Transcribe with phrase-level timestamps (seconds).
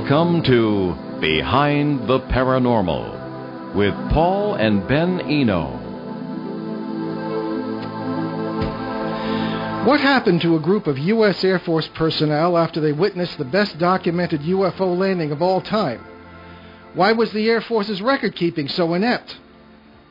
[0.00, 5.76] Welcome to Behind the Paranormal with Paul and Ben Eno.
[9.84, 11.44] What happened to a group of U.S.
[11.44, 16.02] Air Force personnel after they witnessed the best documented UFO landing of all time?
[16.94, 19.36] Why was the Air Force's record keeping so inept?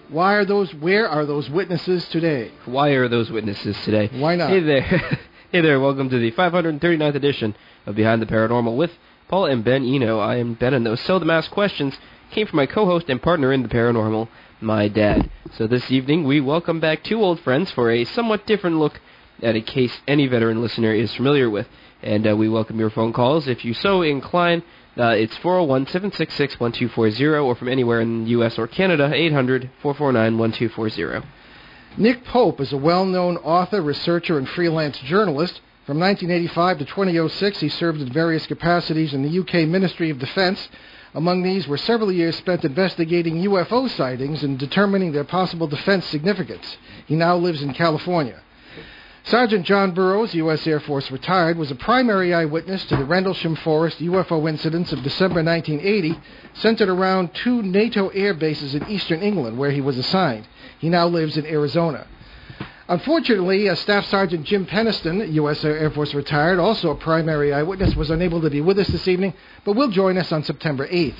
[0.10, 2.51] Why are those where are those witnesses today?
[2.65, 4.12] Why are those witnesses today?
[4.14, 4.51] Why not?
[4.51, 4.84] Hey there.
[5.51, 7.56] hey there, welcome to the 539th edition
[7.87, 8.92] of Behind the Paranormal with
[9.29, 10.18] Paul and Ben Eno.
[10.18, 11.96] I am Ben and those seldom asked questions
[12.32, 14.28] came from my co-host and partner in the paranormal,
[14.60, 15.29] my dad.
[15.56, 19.00] So this evening we welcome back two old friends for a somewhat different look
[19.43, 21.68] at a case any veteran listener is familiar with.
[22.01, 24.64] And uh, we welcome your phone calls if you so incline.
[24.97, 28.57] Uh, it's 401-766-1240 or from anywhere in the U.S.
[28.57, 31.23] or Canada, 800-449-1240.
[31.98, 35.61] Nick Pope is a well-known author, researcher, and freelance journalist.
[35.90, 40.70] From 1985 to 2006, he served in various capacities in the UK Ministry of Defence.
[41.16, 46.78] Among these were several years spent investigating UFO sightings and determining their possible defense significance.
[47.08, 48.40] He now lives in California.
[49.23, 50.67] Sergeant John Burroughs, U.S.
[50.67, 55.44] Air Force retired, was a primary eyewitness to the Rendlesham Forest UFO incidents of December
[55.44, 56.20] 1980,
[56.54, 60.48] centered around two NATO air bases in eastern England, where he was assigned.
[60.78, 62.06] He now lives in Arizona.
[62.90, 65.64] Unfortunately, uh, Staff Sergeant Jim Penniston, U.S.
[65.64, 69.36] Air Force retired, also a primary eyewitness, was unable to be with us this evening,
[69.64, 71.14] but will join us on September 8th.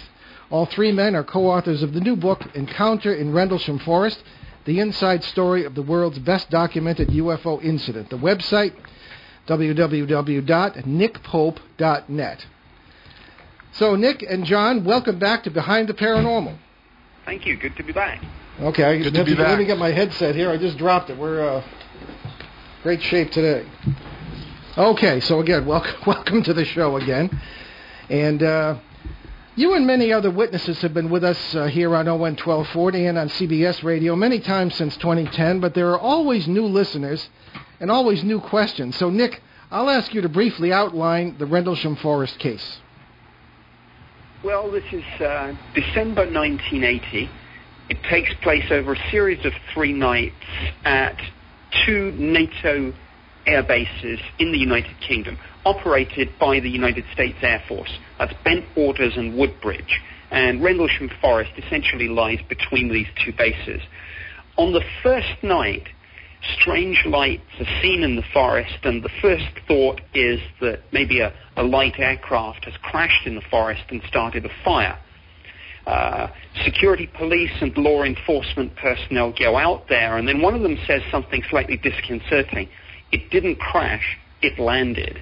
[0.50, 4.24] All three men are co authors of the new book, Encounter in Rendlesham Forest
[4.66, 8.10] the inside story of the world's best documented UFO incident.
[8.10, 8.74] The website,
[9.48, 12.46] www.nickpope.net.
[13.72, 16.58] So, Nick and John, welcome back to Behind the Paranormal.
[17.26, 17.56] Thank you.
[17.58, 18.22] Good to be back.
[18.62, 20.52] Okay, Good let, to be me, let me get my headset here.
[20.52, 21.18] I just dropped it.
[21.18, 21.64] We're uh,
[22.84, 23.66] great shape today.
[24.78, 27.30] Okay, so again, welcome, welcome to the show again.
[28.10, 28.78] And uh,
[29.56, 33.18] you and many other witnesses have been with us uh, here on ON 1240 and
[33.18, 37.30] on CBS Radio many times since 2010, but there are always new listeners
[37.80, 38.98] and always new questions.
[38.98, 42.82] So, Nick, I'll ask you to briefly outline the Rendlesham Forest case.
[44.44, 47.30] Well, this is uh, December 1980.
[47.90, 50.36] It takes place over a series of three nights
[50.86, 51.20] at
[51.86, 52.94] two NATO
[53.48, 57.92] air bases in the United Kingdom, operated by the United States Air Force.
[58.20, 60.02] That's Bent and Woodbridge.
[60.30, 63.82] And Rendlesham Forest essentially lies between these two bases.
[64.58, 65.88] On the first night,
[66.60, 71.34] strange lights are seen in the forest, and the first thought is that maybe a,
[71.56, 75.00] a light aircraft has crashed in the forest and started a fire.
[75.90, 76.30] Uh,
[76.66, 81.02] security police and law enforcement personnel go out there, and then one of them says
[81.10, 82.70] something slightly disconcerting.
[83.12, 85.20] It didn't crash, it landed.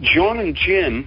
[0.00, 1.06] John and Jim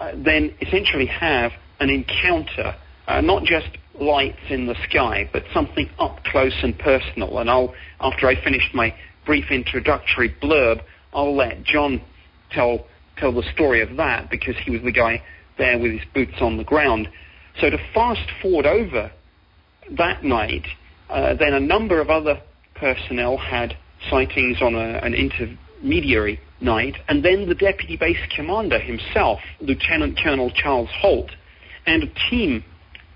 [0.00, 2.74] uh, then essentially have an encounter,
[3.06, 3.68] uh, not just
[4.00, 7.38] lights in the sky, but something up close and personal.
[7.38, 8.92] And I'll, after I finish my
[9.24, 12.02] brief introductory blurb, I'll let John
[12.50, 12.86] tell
[13.18, 15.22] tell the story of that because he was the guy
[15.58, 17.08] there with his boots on the ground.
[17.60, 19.10] So to fast forward over
[19.96, 20.66] that night,
[21.10, 22.40] uh, then a number of other
[22.74, 23.76] personnel had
[24.10, 30.50] sightings on a, an intermediary night, and then the deputy base commander himself, Lieutenant Colonel
[30.50, 31.30] Charles Halt,
[31.86, 32.64] and a team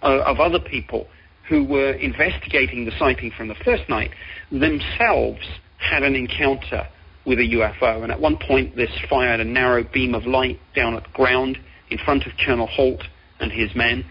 [0.02, 1.06] uh, of other people
[1.48, 4.10] who were investigating the sighting from the first night
[4.50, 5.40] themselves
[5.78, 6.86] had an encounter
[7.26, 8.02] with a UFO.
[8.02, 11.58] And at one point, this fired a narrow beam of light down at the ground
[11.90, 13.02] in front of Colonel Halt
[13.40, 14.04] and his men.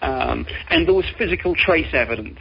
[0.00, 2.38] Um, and there was physical trace evidence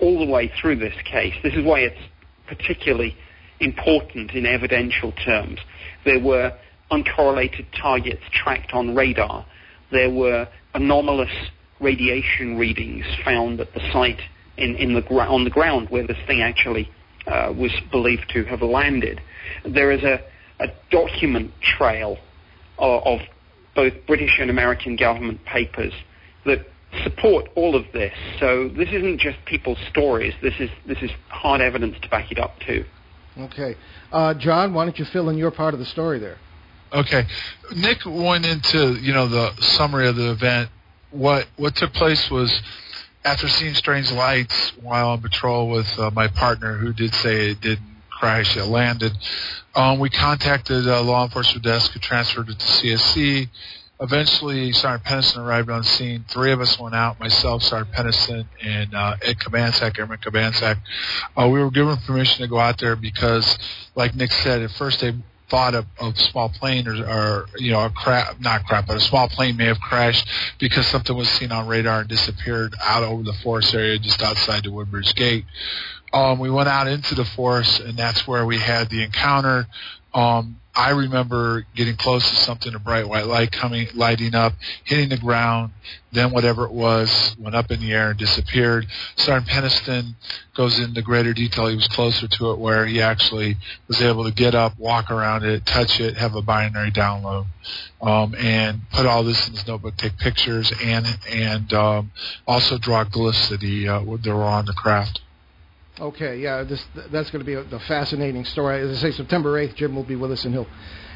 [0.00, 1.34] all the way through this case.
[1.42, 2.00] This is why it's
[2.46, 3.16] particularly
[3.60, 5.58] important in evidential terms.
[6.04, 6.56] There were
[6.90, 9.46] uncorrelated targets tracked on radar.
[9.90, 11.32] There were anomalous
[11.80, 14.20] radiation readings found at the site
[14.56, 16.88] in, in the gra- on the ground where this thing actually
[17.26, 19.20] uh, was believed to have landed.
[19.64, 20.20] There is a,
[20.60, 22.16] a document trail
[22.78, 23.20] of, of
[23.74, 25.92] both British and American government papers
[26.44, 26.66] that
[27.04, 28.14] support all of this.
[28.38, 30.34] So this isn't just people's stories.
[30.42, 32.84] This is this is hard evidence to back it up too.
[33.38, 33.76] Okay.
[34.10, 36.38] Uh, John, why don't you fill in your part of the story there?
[36.90, 37.26] Okay,
[37.76, 40.70] Nick went into you know the summary of the event.
[41.10, 42.62] What what took place was
[43.24, 47.60] after seeing strange lights while on patrol with uh, my partner, who did say it
[47.60, 49.12] didn't crash, it landed.
[49.74, 53.48] Um, we contacted uh, law enforcement desk, who transferred it to CSC.
[54.00, 56.24] Eventually, Sergeant Penniston arrived on scene.
[56.28, 60.76] Three of us went out, myself, Sergeant Penniston, and uh, Ed Cabansag, Airman Cabansag.
[61.36, 63.58] Uh, we were given permission to go out there because,
[63.96, 65.14] like Nick said, at first they
[65.50, 69.00] thought a, a small plane or, or you know a crap not crap but a
[69.00, 70.28] small plane may have crashed
[70.58, 74.62] because something was seen on radar and disappeared out over the forest area just outside
[74.62, 75.46] the Woodbridge Gate.
[76.12, 79.66] Um, we went out into the forest and that's where we had the encounter.
[80.14, 84.52] Um, I remember getting close to something, a bright white light coming, lighting up,
[84.84, 85.72] hitting the ground.
[86.12, 88.86] Then whatever it was went up in the air and disappeared.
[89.16, 90.14] Sergeant Penniston
[90.56, 91.66] goes into greater detail.
[91.66, 93.56] He was closer to it, where he actually
[93.88, 97.46] was able to get up, walk around it, touch it, have a binary download,
[98.00, 102.12] um, and put all this in his notebook, take pictures, and and um,
[102.46, 105.22] also draw glyphs that he uh, that were on the craft.
[106.00, 108.80] Okay, yeah, this, that's going to be a, a, fascinating story.
[108.80, 110.68] As I say, September 8th, Jim will be with us, and he'll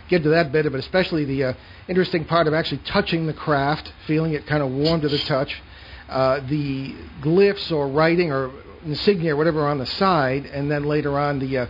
[0.09, 1.53] get to that bit it, especially the uh,
[1.87, 5.63] interesting part of actually touching the craft, feeling it kind of warm to the touch,
[6.09, 8.51] uh, the glyphs or writing or
[8.85, 11.67] insignia or whatever on the side, and then later on the uh,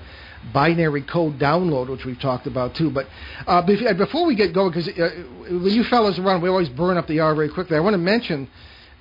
[0.55, 2.91] binary code download, which we've talked about too.
[2.91, 3.09] But
[3.47, 5.11] uh, before we get going, because uh,
[5.51, 7.77] when you fellows are around, we always burn up the hour very quickly.
[7.77, 8.49] I want to mention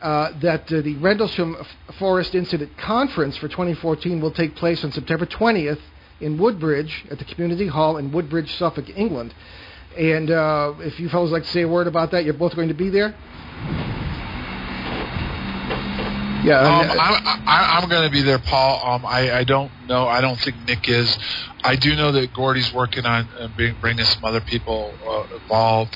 [0.01, 1.55] uh, that uh, the Rendlesham
[1.99, 5.79] Forest Incident Conference for 2014 will take place on September 20th
[6.19, 9.33] in Woodbridge at the Community Hall in Woodbridge, Suffolk, England.
[9.97, 12.69] And uh, if you fellows like to say a word about that, you're both going
[12.69, 13.15] to be there.
[16.43, 18.81] Yeah, um, I'm, I'm going to be there, Paul.
[18.83, 20.07] Um, I, I don't know.
[20.07, 21.15] I don't think Nick is.
[21.63, 23.47] I do know that Gordy's working on uh,
[23.79, 25.95] bringing some other people uh, involved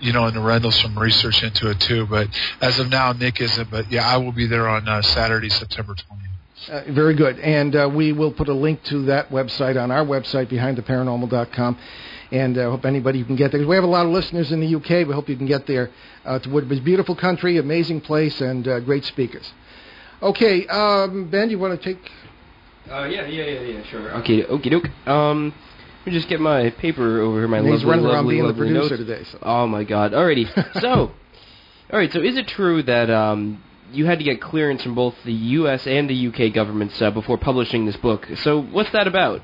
[0.00, 2.06] you know, and the some research into it too.
[2.06, 2.28] But
[2.60, 3.70] as of now, Nick isn't.
[3.70, 6.26] But yeah, I will be there on uh, Saturday, September 20th.
[6.68, 7.38] Uh, very good.
[7.38, 11.78] And uh, we will put a link to that website on our website, behindtheparanormal.com.
[12.32, 13.64] And I uh, hope anybody can get there.
[13.64, 15.06] We have a lot of listeners in the UK.
[15.06, 15.90] We hope you can get there
[16.24, 16.82] uh, to Woodbridge.
[16.82, 19.52] Beautiful country, amazing place, and uh, great speakers.
[20.20, 22.10] Okay, um, Ben, you want to take?
[22.90, 24.10] Uh, yeah, yeah, yeah, yeah, sure.
[24.16, 24.88] Okay, okie doke.
[25.06, 25.54] Um,
[26.06, 27.48] let me just get my paper over here.
[27.48, 29.24] My and lovely, he's running lovely, around being lovely the producer notes.
[29.24, 29.24] today.
[29.32, 29.38] So.
[29.42, 30.12] Oh my God!
[30.12, 30.46] Alrighty.
[30.80, 31.12] so, all
[31.98, 32.12] right.
[32.12, 33.60] So, is it true that um,
[33.90, 35.84] you had to get clearance from both the U.S.
[35.84, 36.50] and the U.K.
[36.50, 38.24] governments uh, before publishing this book?
[38.36, 39.42] So, what's that about?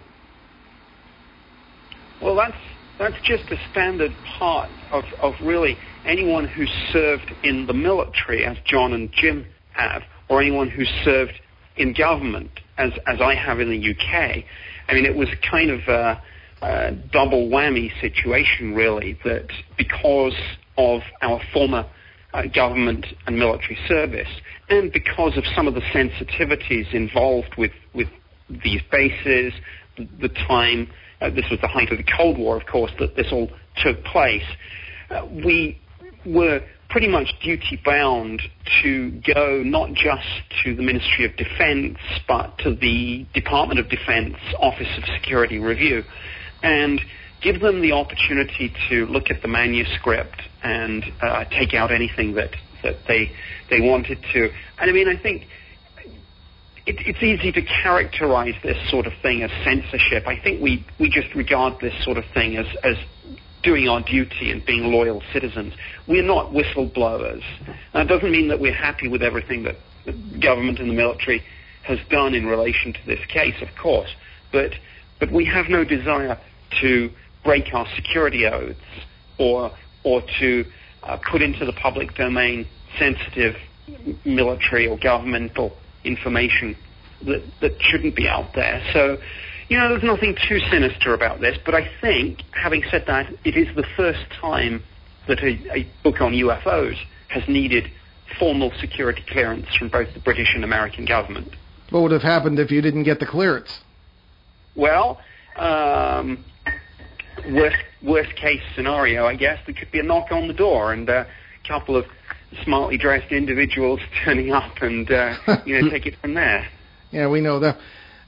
[2.22, 2.56] Well, that's
[2.96, 8.56] that's just a standard part of, of really anyone who served in the military, as
[8.64, 11.32] John and Jim have, or anyone who served
[11.76, 14.44] in government, as as I have in the UK.
[14.88, 15.88] I mean, it was kind of.
[15.88, 16.20] Uh,
[17.12, 20.36] double whammy situation, really, that because
[20.78, 21.86] of our former
[22.32, 24.28] uh, government and military service,
[24.68, 28.08] and because of some of the sensitivities involved with, with
[28.48, 29.52] these bases,
[29.96, 30.88] the, the time,
[31.20, 33.50] uh, this was the height of the Cold War, of course, that this all
[33.82, 34.44] took place,
[35.10, 35.78] uh, we
[36.24, 38.40] were pretty much duty bound
[38.82, 40.26] to go not just
[40.62, 41.98] to the Ministry of Defense,
[42.28, 46.04] but to the Department of Defense Office of Security Review
[46.62, 47.00] and
[47.42, 52.50] give them the opportunity to look at the manuscript and uh, take out anything that,
[52.82, 53.32] that they,
[53.68, 54.50] they wanted to.
[54.78, 55.46] And I mean, I think
[56.86, 60.26] it, it's easy to characterize this sort of thing as censorship.
[60.26, 62.96] I think we, we just regard this sort of thing as, as
[63.62, 65.74] doing our duty and being loyal citizens.
[66.08, 67.42] We're not whistleblowers.
[67.92, 71.42] That doesn't mean that we're happy with everything that the government and the military
[71.84, 74.10] has done in relation to this case, of course.
[74.52, 74.72] But,
[75.20, 76.38] but we have no desire
[76.80, 77.10] to
[77.44, 78.78] break our security oaths
[79.38, 79.72] or,
[80.04, 80.64] or to
[81.02, 82.66] uh, put into the public domain
[82.98, 83.56] sensitive
[84.24, 86.76] military or governmental information
[87.24, 88.82] that, that shouldn't be out there.
[88.92, 89.18] So,
[89.68, 93.56] you know, there's nothing too sinister about this, but I think, having said that, it
[93.56, 94.82] is the first time
[95.28, 96.96] that a, a book on UFOs
[97.28, 97.90] has needed
[98.38, 101.54] formal security clearance from both the British and American government.
[101.90, 103.80] What would have happened if you didn't get the clearance?
[104.74, 105.20] Well,
[105.56, 106.44] um,
[107.50, 111.08] worst worst case scenario, I guess, there could be a knock on the door and
[111.08, 111.26] a
[111.66, 112.06] couple of
[112.64, 116.68] smartly dressed individuals turning up and uh, you know take it from there.
[117.10, 117.78] Yeah, we know that.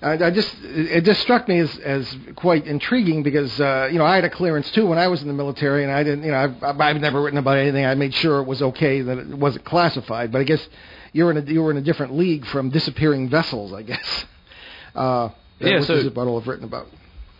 [0.02, 4.04] I, I just it just struck me as as quite intriguing because uh, you know
[4.04, 6.30] I had a clearance too when I was in the military and I didn't you
[6.30, 9.28] know I've, I've never written about anything I made sure it was okay that it
[9.28, 10.68] wasn't classified but I guess
[11.12, 14.26] you're in a you were in a different league from disappearing vessels I guess
[14.94, 15.30] uh,
[15.60, 16.88] yeah, which so, is about all I've written about.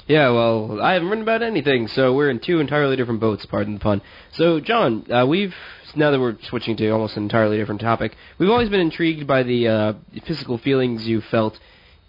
[0.07, 3.75] Yeah, well, I haven't written about anything, so we're in two entirely different boats, pardon
[3.75, 4.03] the pun.
[4.33, 5.55] So, John, uh, we've,
[5.97, 9.43] now that we're switching to almost an entirely different topic, we've always been intrigued by
[9.45, 9.93] the uh,
[10.27, 11.59] physical feelings you felt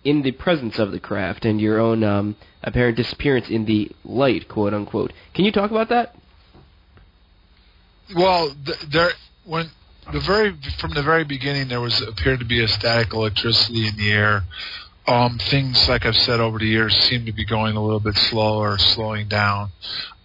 [0.04, 4.50] in the presence of the craft and your own um, apparent disappearance in the light,
[4.50, 5.14] quote unquote.
[5.34, 6.16] Can you talk about that?
[8.14, 9.12] Well, th- there,
[9.46, 9.72] when
[10.12, 13.98] the very from the very beginning, there was appeared to be a static electricity in
[13.98, 14.44] the air
[15.08, 18.16] um, things, like I've said over the years, seem to be going a little bit
[18.16, 19.72] slower, slowing down.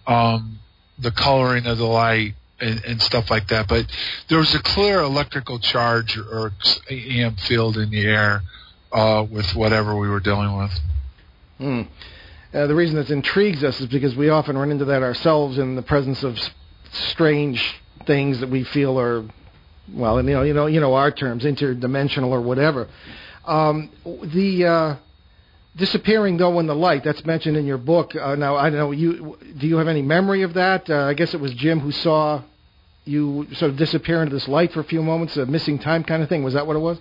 [0.07, 0.59] Um,
[0.97, 3.67] the coloring of the light and, and stuff like that.
[3.67, 3.85] But
[4.29, 6.51] there was a clear electrical charge or
[6.89, 8.41] EM field in the air
[8.91, 10.71] uh, with whatever we were dealing with.
[11.57, 11.81] Hmm.
[12.53, 15.75] Uh, the reason this intrigues us is because we often run into that ourselves in
[15.75, 16.37] the presence of
[16.91, 19.23] strange things that we feel are,
[19.93, 22.89] well, you know, you know, you know, our terms, interdimensional or whatever.
[23.45, 24.95] Um, the uh,
[25.75, 28.15] disappearing though in the light that's mentioned in your book.
[28.15, 29.37] Uh, now I don't know you.
[29.57, 30.89] Do you have any memory of that?
[30.89, 32.43] Uh, I guess it was Jim who saw
[33.05, 36.21] you sort of disappear into this light for a few moments, a missing time kind
[36.21, 36.43] of thing.
[36.43, 36.99] Was that what it was?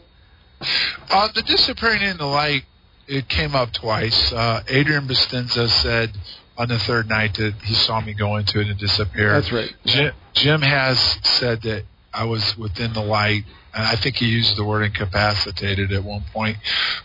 [1.11, 2.65] Uh, the disappearing in the light
[3.07, 4.33] it came up twice.
[4.33, 6.17] Uh, Adrian Bustinza said
[6.57, 9.33] on the third night that he saw me go into it and disappear.
[9.33, 9.75] That's right.
[9.85, 13.45] Jim, Jim has said that I was within the light,
[13.75, 16.59] and I think he used the word incapacitated at one point.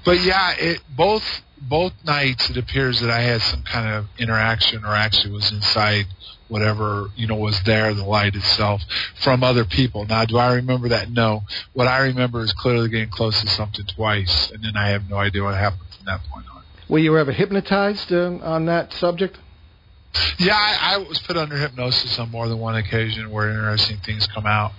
[0.04, 1.24] But yeah, it both
[1.62, 6.06] both nights it appears that I had some kind of interaction or actually was inside
[6.48, 8.82] whatever you know was there, the light itself,
[9.16, 10.06] from other people.
[10.06, 11.10] Now, do I remember that?
[11.10, 11.44] No.
[11.74, 15.18] What I remember is clearly getting close to something twice, and then I have no
[15.18, 16.64] idea what happened from that point on.
[16.88, 19.38] Were you ever hypnotized uh, on that subject?
[20.38, 24.28] Yeah, I, I was put under hypnosis on more than one occasion where interesting things
[24.28, 24.72] come out.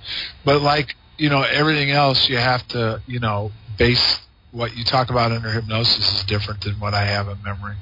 [0.45, 4.20] But like you know everything else, you have to you know base
[4.52, 7.76] what you talk about under hypnosis is different than what I have in memory.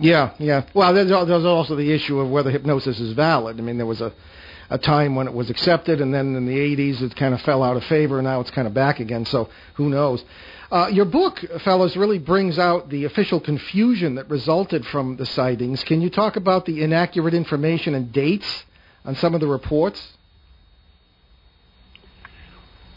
[0.00, 0.64] Yeah, yeah.
[0.74, 3.58] Well, there's, there's also the issue of whether hypnosis is valid.
[3.58, 4.12] I mean, there was a
[4.70, 7.62] a time when it was accepted, and then in the 80s it kind of fell
[7.62, 8.18] out of favor.
[8.18, 9.24] and Now it's kind of back again.
[9.26, 10.24] So who knows?
[10.70, 15.84] Uh, your book, fellows, really brings out the official confusion that resulted from the sightings.
[15.84, 18.64] Can you talk about the inaccurate information and dates
[19.04, 20.13] on some of the reports?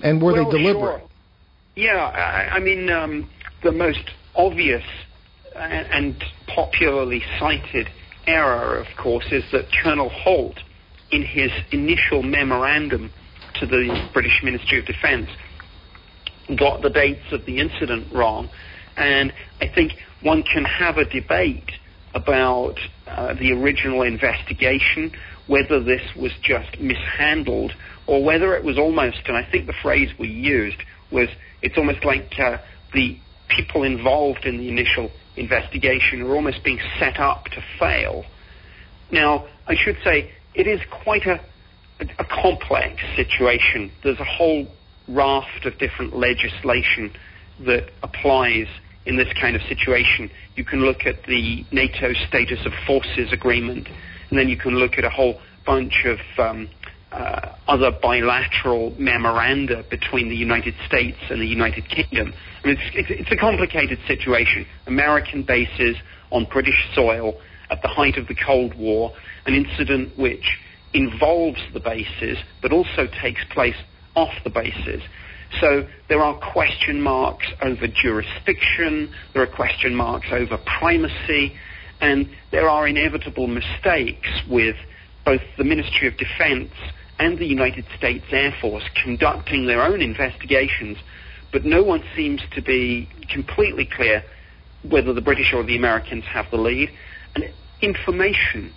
[0.01, 1.00] And were well, they deliberate?
[1.00, 1.10] Sure.
[1.75, 3.30] Yeah, I, I mean, um,
[3.63, 4.84] the most obvious
[5.56, 7.89] and popularly cited
[8.25, 10.60] error, of course, is that Colonel Halt,
[11.12, 13.12] in his initial memorandum
[13.60, 15.30] to the British Ministry of Defence,
[16.58, 18.50] got the dates of the incident wrong.
[18.96, 21.72] And I think one can have a debate
[22.13, 22.75] about
[23.08, 25.12] uh, the original investigation,
[25.48, 27.74] whether this was just mishandled
[28.08, 30.78] or whether it was almost, and I think the phrase we used
[31.12, 31.28] was,
[31.62, 32.58] it's almost like uh,
[32.94, 33.18] the
[33.50, 38.26] people involved in the initial investigation are almost being set up to fail.
[39.12, 41.40] Now, I should say it is quite a,
[42.00, 43.92] a, complex situation.
[44.04, 44.68] There's a whole
[45.08, 47.14] raft of different legislation
[47.66, 48.68] that applies
[49.06, 50.30] in this kind of situation.
[50.56, 53.88] You can look at the NATO Status of Forces Agreement,
[54.30, 56.70] and then you can look at a whole bunch of um,
[57.12, 62.34] uh, other bilateral memoranda between the United States and the United Kingdom.
[62.64, 64.66] I mean, it's, it's, it's a complicated situation.
[64.86, 65.96] American bases
[66.32, 69.14] on British soil at the height of the Cold War,
[69.46, 70.60] an incident which
[70.94, 73.76] involves the bases but also takes place
[74.16, 75.02] off the bases.
[75.62, 81.56] So there are question marks over jurisdiction, there are question marks over primacy,
[82.02, 84.76] and there are inevitable mistakes with
[85.26, 86.72] both the Ministry of Defense
[87.20, 90.98] and the United States Air Force conducting their own investigations,
[91.52, 94.24] but no one seems to be completely clear
[94.88, 96.90] whether the British or the Americans have the lead.
[97.36, 98.74] And information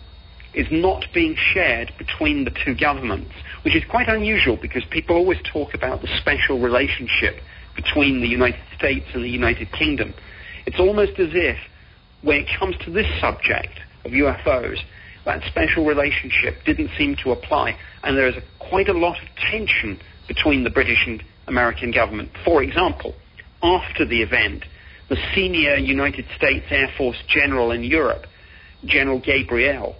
[0.54, 3.32] is not being shared between the two governments,
[3.62, 7.36] which is quite unusual because people always talk about the special relationship
[7.76, 10.12] between the United States and the United Kingdom.
[10.66, 11.58] It's almost as if
[12.22, 14.78] when it comes to this subject of UFOs,
[15.24, 19.28] that special relationship didn't seem to apply, and there is a, quite a lot of
[19.50, 22.30] tension between the British and American government.
[22.44, 23.14] For example,
[23.62, 24.64] after the event,
[25.08, 28.26] the senior United States Air Force general in Europe,
[28.84, 29.96] General Gabriel,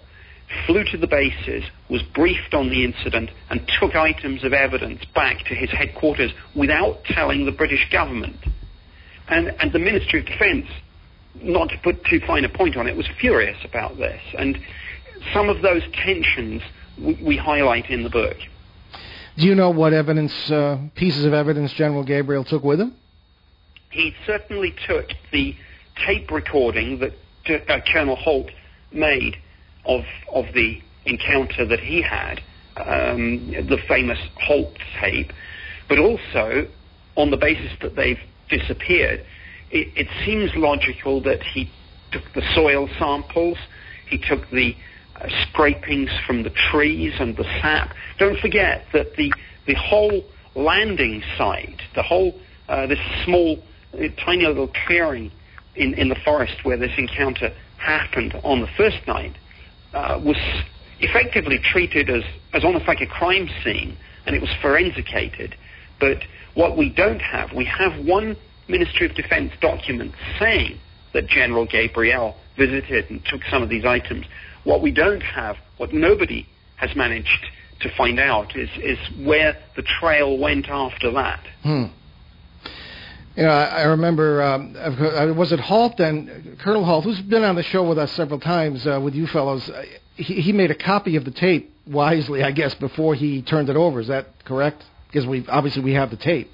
[0.66, 5.44] flew to the bases, was briefed on the incident, and took items of evidence back
[5.46, 8.36] to his headquarters without telling the British government.
[9.28, 10.66] And, and the Ministry of Defense,
[11.36, 14.20] not to put too fine a point on it, was furious about this.
[14.36, 14.58] And
[15.32, 16.62] some of those tensions
[16.98, 18.36] we, we highlight in the book.
[19.36, 22.94] Do you know what evidence, uh, pieces of evidence General Gabriel took with him?
[23.90, 25.56] He certainly took the
[26.06, 27.12] tape recording that
[27.68, 28.50] uh, Colonel Halt
[28.92, 29.36] made
[29.84, 32.40] of of the encounter that he had,
[32.76, 35.32] um, the famous Halt tape,
[35.88, 36.68] but also
[37.16, 39.24] on the basis that they've disappeared,
[39.70, 41.70] it, it seems logical that he
[42.12, 43.58] took the soil samples,
[44.08, 44.74] he took the
[45.48, 47.94] scrapings from the trees and the sap.
[48.18, 49.32] Don't forget that the,
[49.66, 50.24] the whole
[50.54, 53.58] landing site, the whole, uh, this small,
[53.94, 55.30] uh, tiny little clearing
[55.76, 59.34] in, in the forest where this encounter happened on the first night
[59.94, 60.36] uh, was
[61.00, 62.22] effectively treated as,
[62.52, 63.96] as almost like a crime scene,
[64.26, 65.54] and it was forensicated.
[65.98, 66.18] But
[66.54, 68.36] what we don't have, we have one
[68.68, 70.78] Ministry of Defense document saying
[71.12, 74.26] that General Gabriel visited and took some of these items.
[74.64, 77.46] What we don't have, what nobody has managed
[77.80, 81.40] to find out, is, is where the trail went after that.
[81.62, 81.84] Hmm.
[83.36, 87.44] You know, I, I remember, um, uh, was it Halt then, Colonel Halt, who's been
[87.44, 89.84] on the show with us several times uh, with you fellows, uh,
[90.16, 93.76] he, he made a copy of the tape wisely, I guess, before he turned it
[93.76, 94.00] over.
[94.00, 94.84] Is that correct?
[95.06, 96.50] Because we obviously we have the tape.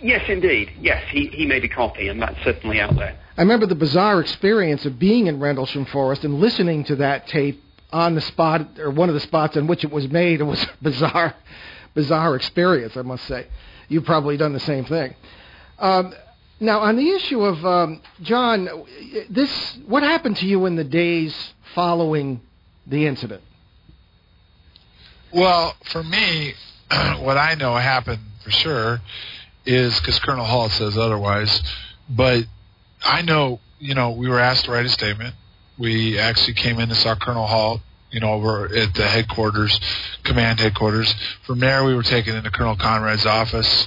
[0.00, 0.72] Yes, indeed.
[0.80, 3.18] Yes, he, he made a copy, and that's certainly out there.
[3.36, 7.62] I remember the bizarre experience of being in Rendlesham Forest and listening to that tape
[7.92, 10.40] on the spot, or one of the spots in which it was made.
[10.40, 11.34] It was a bizarre,
[11.94, 13.46] bizarre experience, I must say.
[13.88, 15.14] You've probably done the same thing.
[15.78, 16.14] Um,
[16.60, 18.68] now, on the issue of um, John,
[19.30, 22.40] this what happened to you in the days following
[22.86, 23.42] the incident?
[25.32, 26.54] Well, for me,
[27.18, 29.00] what I know happened for sure
[29.66, 31.62] is because Colonel Halt says otherwise,
[32.08, 32.44] but
[33.02, 35.34] I know, you know, we were asked to write a statement.
[35.78, 37.80] We actually came in and saw Colonel Halt,
[38.10, 39.78] you know, over at the headquarters,
[40.24, 41.14] command headquarters.
[41.42, 43.86] From there, we were taken into Colonel Conrad's office.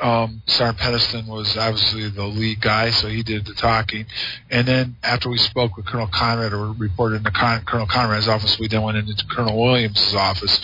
[0.00, 4.06] Um, Sergeant Penniston was obviously the lead guy, so he did the talking.
[4.50, 8.58] And then after we spoke with Colonel Conrad or reported into Con- Colonel Conrad's office,
[8.58, 10.60] we then went into Colonel Williams' office.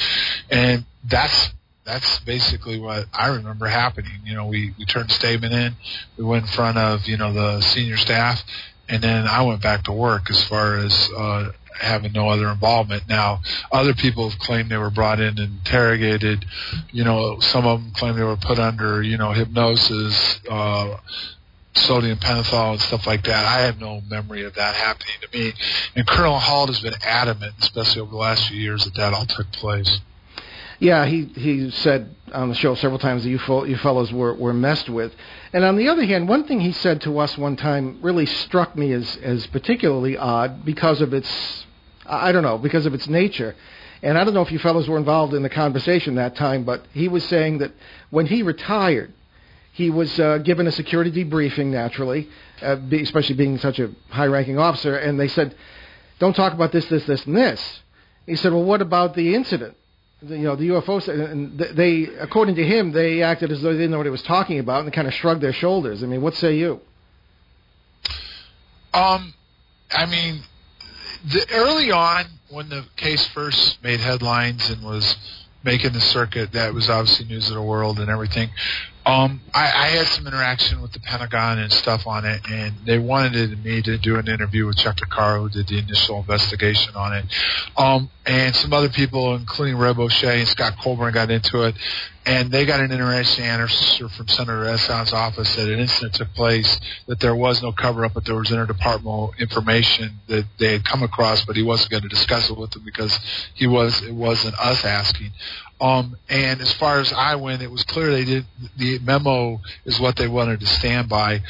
[0.50, 1.52] And that's
[1.84, 4.20] that's basically what I remember happening.
[4.24, 5.74] You know, we, we turned statement in,
[6.16, 8.42] we went in front of, you know, the senior staff,
[8.88, 13.08] and then I went back to work as far as uh, having no other involvement.
[13.08, 16.44] Now, other people have claimed they were brought in and interrogated.
[16.90, 20.98] You know, some of them claim they were put under, you know, hypnosis, uh,
[21.74, 23.44] sodium pentothal and stuff like that.
[23.44, 25.52] I have no memory of that happening to me.
[25.96, 29.26] And Colonel Halt has been adamant, especially over the last few years, that that all
[29.26, 30.00] took place.
[30.80, 34.34] Yeah, he he said on the show several times that you, fo- you fellows were,
[34.34, 35.14] were messed with.
[35.52, 38.76] And on the other hand, one thing he said to us one time really struck
[38.76, 41.64] me as, as particularly odd because of its,
[42.04, 43.54] I don't know, because of its nature.
[44.02, 46.84] And I don't know if you fellows were involved in the conversation that time, but
[46.92, 47.72] he was saying that
[48.10, 49.12] when he retired,
[49.72, 52.28] he was uh, given a security debriefing naturally,
[52.62, 55.54] uh, be, especially being such a high-ranking officer, and they said,
[56.20, 57.80] "Don't talk about this, this, this, and this."
[58.26, 59.76] He said, "Well, what about the incident?"
[60.22, 63.90] You know the UFO and they according to him they acted as though they didn't
[63.90, 66.02] know what he was talking about and kind of shrugged their shoulders.
[66.02, 66.80] I mean, what say you?
[68.92, 69.34] Um,
[69.90, 70.42] I mean,
[71.24, 75.16] the, early on when the case first made headlines and was
[75.64, 78.50] making the circuit, that was obviously news of the world and everything.
[79.06, 82.98] Um, I, I had some interaction with the Pentagon and stuff on it, and they
[82.98, 87.12] wanted me to do an interview with Chuck Carr, who did the initial investigation on
[87.12, 87.26] it.
[87.76, 91.74] Um, and some other people, including Reb O'Shea and Scott Colburn, got into it,
[92.24, 96.80] and they got an interesting answer from Senator Exon's office that an incident took place,
[97.06, 101.44] that there was no cover-up, but there was interdepartmental information that they had come across,
[101.44, 103.18] but he wasn't going to discuss it with them because
[103.52, 105.30] he was it wasn't us asking.
[105.84, 108.46] Um, and as far as I went, it was clear they did.
[108.78, 111.40] The memo is what they wanted to stand by.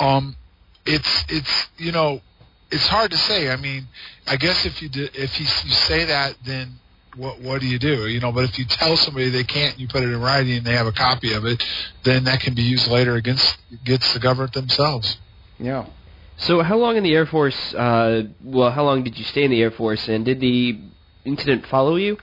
[0.00, 0.34] Um,
[0.84, 2.20] it's it's you know
[2.72, 3.50] it's hard to say.
[3.50, 3.86] I mean,
[4.26, 6.72] I guess if you do, if you, you say that, then
[7.16, 8.08] what what do you do?
[8.08, 10.66] You know, but if you tell somebody they can't, you put it in writing and
[10.66, 11.62] they have a copy of it,
[12.02, 15.18] then that can be used later against against the government themselves.
[15.60, 15.86] Yeah.
[16.36, 17.72] So, how long in the Air Force?
[17.72, 20.80] Uh, well, how long did you stay in the Air Force, and did the
[21.24, 22.18] incident follow you?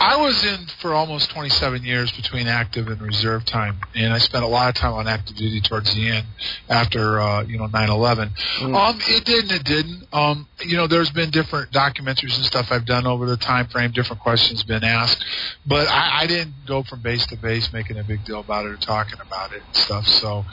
[0.00, 4.44] I was in for almost 27 years between active and reserve time, and I spent
[4.44, 6.26] a lot of time on active duty towards the end
[6.68, 8.30] after uh, you know 9/11.
[8.60, 8.76] Mm.
[8.76, 10.06] Um, it didn't, it didn't.
[10.12, 13.90] Um, you know, there's been different documentaries and stuff I've done over the time frame.
[13.90, 15.24] Different questions been asked,
[15.66, 18.70] but I, I didn't go from base to base making a big deal about it
[18.70, 20.06] or talking about it and stuff.
[20.06, 20.44] So,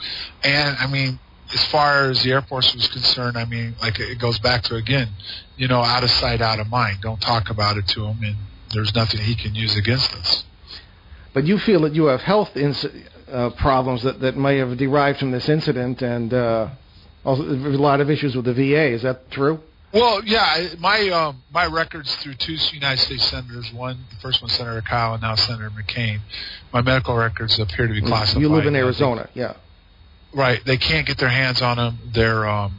[0.42, 1.18] and I mean,
[1.54, 4.74] as far as the Air Force was concerned, I mean, like it goes back to
[4.74, 5.08] again,
[5.56, 6.98] you know, out of sight, out of mind.
[7.02, 8.36] Don't talk about it to them, and
[8.76, 10.44] there's nothing he can use against us.
[11.32, 12.86] But you feel that you have health ins-
[13.30, 16.68] uh, problems that, that may have derived from this incident, and uh,
[17.24, 18.92] also a lot of issues with the VA.
[18.92, 19.60] Is that true?
[19.92, 24.50] Well, yeah, my um, my records through two United States senators, one the first one
[24.50, 26.20] Senator Kyl and now Senator McCain.
[26.72, 28.42] My medical records appear to be classified.
[28.42, 29.54] You live in Arizona, yeah.
[30.34, 31.98] Right, they can't get their hands on them.
[32.12, 32.74] They're um,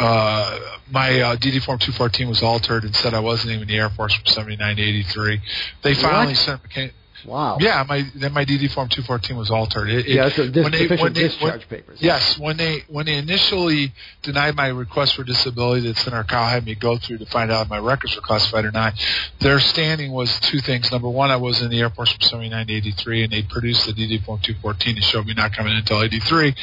[0.00, 0.58] uh,
[0.90, 3.90] my uh, DD form 214 was altered and said I wasn't even in the Air
[3.90, 5.40] Force from 79 to 83.
[5.82, 6.36] They finally what?
[6.36, 6.92] sent.
[7.24, 7.58] Wow.
[7.60, 9.88] Yeah, my then my DD Form 214 was altered.
[9.88, 11.98] It, yeah, dis- when they, when they, discharge when, papers.
[12.00, 16.64] Yes, when they when they initially denied my request for disability that Senator Kyl had
[16.64, 18.94] me go through to find out if my records were classified or not,
[19.40, 20.90] their standing was two things.
[20.90, 23.86] Number one, I was in the Air Force from 79 to 83, and they produced
[23.86, 26.54] the DD Form 214 to show me not coming until 83,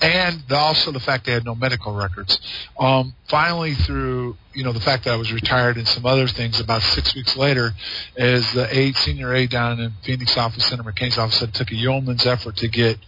[0.00, 2.38] and also the fact they had no medical records.
[2.78, 6.60] Um, finally, through you know the fact that I was retired and some other things,
[6.60, 7.72] about six weeks later,
[8.16, 11.70] as the aide senior aide down in Phoenix office, Senator McCain's office, said it took
[11.70, 12.98] a yeoman's effort to get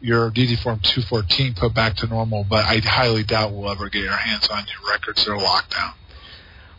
[0.00, 4.08] your DD Form 214 put back to normal, but I highly doubt we'll ever get
[4.08, 5.24] our hands on your records.
[5.24, 5.92] They're locked down.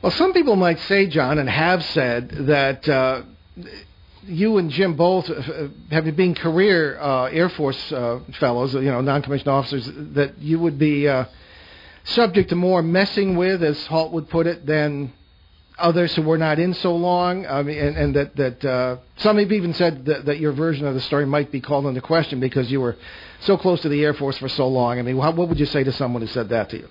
[0.01, 2.87] Well, some people might say, John, and have said that.
[2.87, 3.23] Uh,
[4.27, 5.29] you and Jim both,
[5.91, 10.79] having been career uh, Air Force uh, fellows, you know, non-commissioned officers, that you would
[10.79, 11.25] be uh,
[12.05, 15.11] subject to more messing with, as Halt would put it, than
[15.77, 17.45] others who were not in so long.
[17.45, 20.87] I mean, and, and that that uh, some have even said that, that your version
[20.87, 22.95] of the story might be called into question because you were
[23.41, 24.99] so close to the Air Force for so long.
[24.99, 26.87] I mean, what, what would you say to someone who said that to you?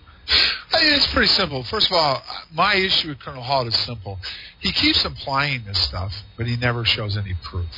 [0.77, 1.63] It's pretty simple.
[1.65, 2.23] First of all,
[2.53, 4.19] my issue with Colonel Halt is simple.
[4.61, 7.69] He keeps implying this stuff, but he never shows any proof.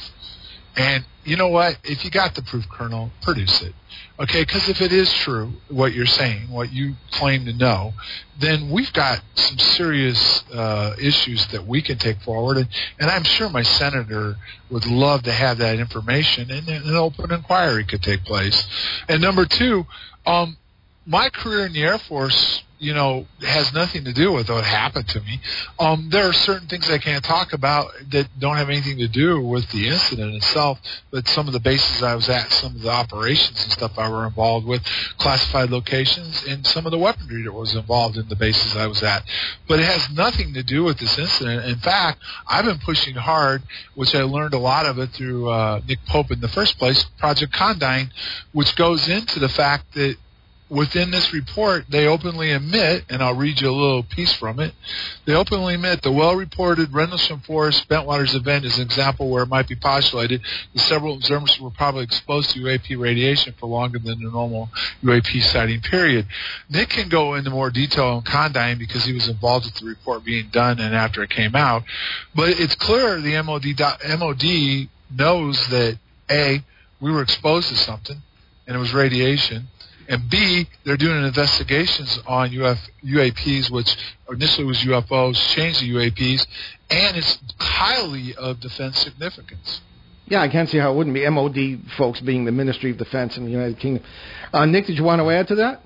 [0.76, 1.78] And you know what?
[1.84, 3.72] If you got the proof, Colonel, produce it.
[4.18, 7.92] Okay, because if it is true, what you're saying, what you claim to know,
[8.38, 12.58] then we've got some serious uh, issues that we can take forward.
[12.58, 14.36] And, and I'm sure my senator
[14.70, 18.66] would love to have that information, and an open inquiry could take place.
[19.08, 19.86] And number two,
[20.24, 20.56] um,
[21.06, 25.08] my career in the Air Force you know, has nothing to do with what happened
[25.08, 25.40] to me.
[25.78, 29.40] Um, there are certain things I can't talk about that don't have anything to do
[29.40, 30.78] with the incident itself,
[31.10, 34.10] but some of the bases I was at, some of the operations and stuff I
[34.10, 34.82] were involved with,
[35.18, 39.02] classified locations, and some of the weaponry that was involved in the bases I was
[39.02, 39.22] at.
[39.66, 41.64] But it has nothing to do with this incident.
[41.64, 43.62] In fact, I've been pushing hard,
[43.94, 47.04] which I learned a lot of it through uh, Nick Pope in the first place,
[47.18, 48.10] Project Condign,
[48.52, 50.16] which goes into the fact that
[50.68, 54.74] within this report, they openly admit, and I'll read you a little piece from it.
[55.24, 59.68] They openly admit the well-reported Rendlesham Forest Bentwaters event is an example where it might
[59.68, 60.42] be postulated
[60.74, 64.68] that several observers were probably exposed to UAP radiation for longer than the normal
[65.04, 66.26] UAP sighting period.
[66.68, 70.24] Nick can go into more detail on Condign because he was involved with the report
[70.24, 71.84] being done and after it came out.
[72.34, 73.66] But it's clear the MOD,
[74.18, 75.98] MOD knows that
[76.28, 76.64] A,
[77.00, 78.16] we were exposed to something,
[78.66, 79.68] and it was radiation
[80.08, 83.96] and B, they're doing investigations on Uf, UAPs, which
[84.30, 86.46] initially was UFOs, changed to UAPs,
[86.90, 89.80] and it's highly of defense significance.
[90.26, 91.28] Yeah, I can't see how it wouldn't be.
[91.28, 94.04] MOD folks being the Ministry of Defense in the United Kingdom.
[94.52, 95.82] Uh, Nick, did you want to add to that?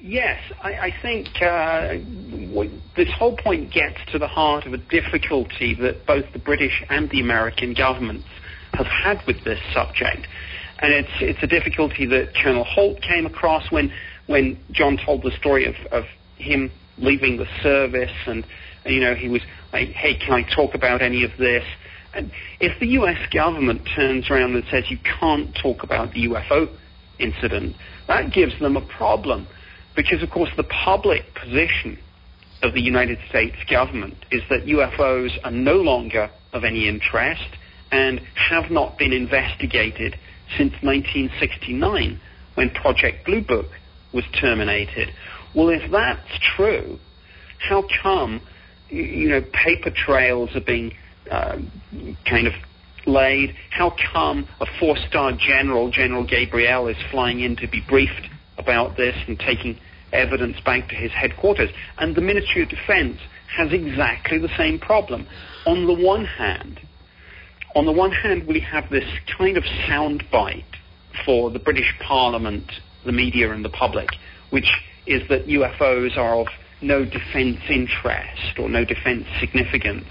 [0.00, 1.94] Yes, I, I think uh,
[2.96, 7.10] this whole point gets to the heart of a difficulty that both the British and
[7.10, 8.26] the American governments
[8.74, 10.28] have had with this subject.
[10.80, 13.92] And it's, it's a difficulty that Colonel Halt came across when,
[14.26, 16.04] when John told the story of, of
[16.36, 18.44] him leaving the service and,
[18.86, 21.64] you know, he was like, hey, can I talk about any of this?
[22.14, 23.18] And if the U.S.
[23.32, 26.68] government turns around and says you can't talk about the UFO
[27.18, 29.46] incident, that gives them a problem.
[29.94, 31.98] Because, of course, the public position
[32.62, 37.48] of the United States government is that UFOs are no longer of any interest
[37.90, 40.16] and have not been investigated
[40.56, 42.20] since 1969
[42.54, 43.66] when Project Blue Book
[44.12, 45.10] was terminated.
[45.54, 46.98] Well, if that's true,
[47.58, 48.40] how come
[48.88, 50.94] you know paper trails are being
[51.30, 51.58] uh,
[52.28, 52.54] kind of
[53.06, 53.54] laid?
[53.70, 59.16] How come a four-star general, General Gabriel, is flying in to be briefed about this
[59.26, 59.78] and taking
[60.12, 61.70] evidence back to his headquarters?
[61.98, 63.18] And the Ministry of Defense
[63.56, 65.26] has exactly the same problem.
[65.66, 66.80] On the one hand,
[67.74, 69.04] on the one hand, we have this
[69.36, 70.64] kind of soundbite
[71.24, 72.70] for the British Parliament,
[73.04, 74.08] the media, and the public,
[74.50, 74.70] which
[75.06, 76.46] is that UFOs are of
[76.80, 80.06] no defence interest or no defence significance.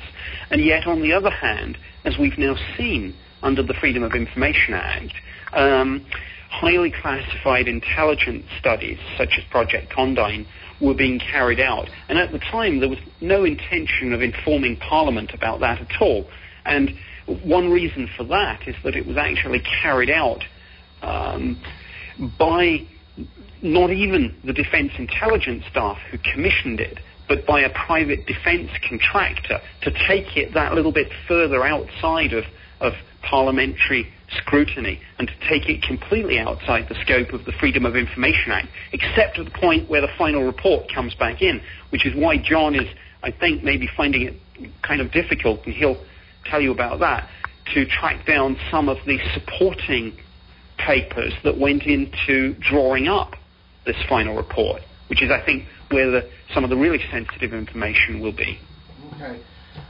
[0.49, 4.73] And yet, on the other hand, as we've now seen under the Freedom of Information
[4.73, 5.13] Act,
[5.53, 6.05] um,
[6.49, 10.45] highly classified intelligence studies, such as Project Condign,
[10.81, 11.89] were being carried out.
[12.09, 16.27] And at the time, there was no intention of informing Parliament about that at all.
[16.65, 16.93] And
[17.27, 20.43] one reason for that is that it was actually carried out
[21.01, 21.61] um,
[22.39, 22.87] by
[23.61, 29.59] not even the defense intelligence staff who commissioned it, but by a private defense contractor
[29.81, 32.45] to take it that little bit further outside of,
[32.79, 37.95] of parliamentary scrutiny and to take it completely outside the scope of the Freedom of
[37.95, 42.15] Information Act, except at the point where the final report comes back in, which is
[42.15, 42.87] why John is,
[43.23, 45.97] I think, maybe finding it kind of difficult, and he'll
[46.49, 47.29] tell you about that,
[47.73, 50.17] to track down some of the supporting
[50.77, 53.33] papers that went into drawing up
[53.85, 58.21] this final report, which is, I think, where the, some of the really sensitive information
[58.21, 58.59] will be.
[59.15, 59.41] Okay.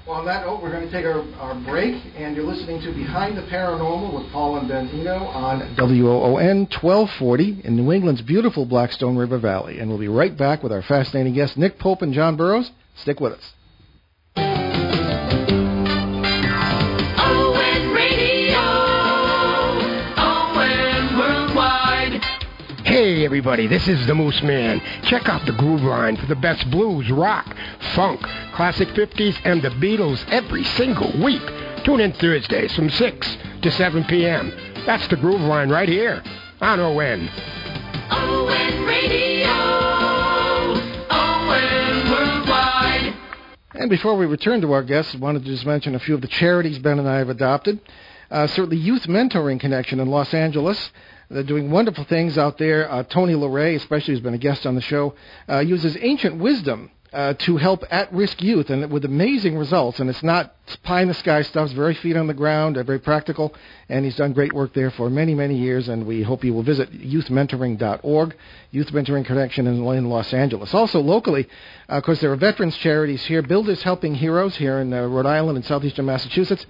[0.06, 2.94] Well, on that note, we're going to take our, our break, and you're listening to
[2.94, 8.66] Behind the Paranormal with Paul and Ben Eno on WOON 1240 in New England's beautiful
[8.66, 9.80] Blackstone River Valley.
[9.80, 12.72] And we'll be right back with our fascinating guests, Nick Pope and John Burroughs.
[12.96, 13.54] Stick with us.
[23.28, 24.82] Everybody, this is the Moose Man.
[25.04, 27.54] Check out the Groove Line for the best blues, rock,
[27.94, 28.22] funk,
[28.54, 31.42] classic 50s, and the Beatles every single week.
[31.84, 34.54] Tune in Thursdays from 6 to 7 p.m.
[34.86, 36.24] That's the Groove Line right here
[36.62, 37.30] on ON.
[38.12, 39.50] ON Radio.
[41.10, 43.14] ON Worldwide.
[43.74, 46.22] And before we return to our guests, I wanted to just mention a few of
[46.22, 47.82] the charities Ben and I have adopted.
[48.32, 50.92] Uh, certainly, Youth Mentoring Connection in Los Angeles.
[51.30, 52.90] They're doing wonderful things out there.
[52.90, 55.14] Uh, Tony LaRay, especially, who's been a guest on the show,
[55.50, 60.00] uh, uses ancient wisdom uh, to help at-risk youth, and with amazing results.
[60.00, 62.84] And it's not pie in the sky stuff; it's very feet on the ground, uh,
[62.84, 63.54] very practical.
[63.90, 65.90] And he's done great work there for many, many years.
[65.90, 68.36] And we hope you will visit youthmentoring.org,
[68.72, 70.74] Youth Mentoring Connection in, in Los Angeles.
[70.74, 71.48] Also locally,
[71.90, 73.42] of course, there are veterans charities here.
[73.42, 76.66] Builders Helping Heroes here in uh, Rhode Island and southeastern Massachusetts.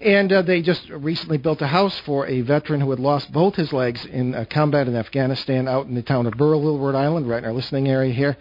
[0.00, 3.54] And uh, they just recently built a house for a veteran who had lost both
[3.54, 7.28] his legs in uh, combat in Afghanistan out in the town of Burrillville, Rhode Island,
[7.28, 8.38] right in our listening area here.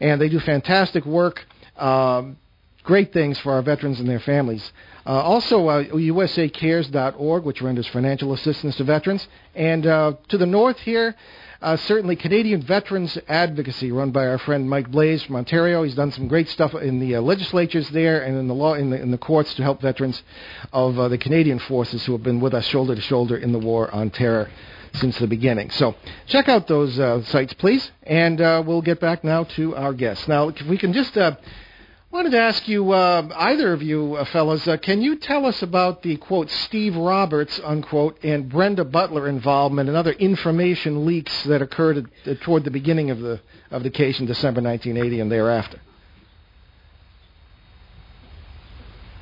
[0.00, 1.44] And they do fantastic work,
[1.76, 2.38] um,
[2.84, 4.72] great things for our veterans and their families.
[5.04, 9.28] Uh, also, uh, USACares.org, which renders financial assistance to veterans.
[9.54, 11.14] And uh, to the north here,
[11.64, 15.82] uh, certainly Canadian Veterans Advocacy, run by our friend Mike Blais from Ontario.
[15.82, 18.90] He's done some great stuff in the uh, legislatures there and in the law in
[18.90, 20.22] the, in the courts to help veterans
[20.74, 23.58] of uh, the Canadian forces who have been with us shoulder to shoulder in the
[23.58, 24.50] war on terror
[24.92, 25.70] since the beginning.
[25.70, 25.96] So
[26.26, 30.28] check out those uh, sites, please, and uh, we'll get back now to our guests.
[30.28, 31.36] Now, if we can just uh,
[32.14, 35.62] wanted to ask you, uh, either of you uh, fellows, uh, can you tell us
[35.62, 41.60] about the quote Steve Roberts unquote and Brenda Butler involvement and other information leaks that
[41.60, 43.40] occurred at, at, toward the beginning of the
[43.72, 45.80] of the case in December 1980 and thereafter?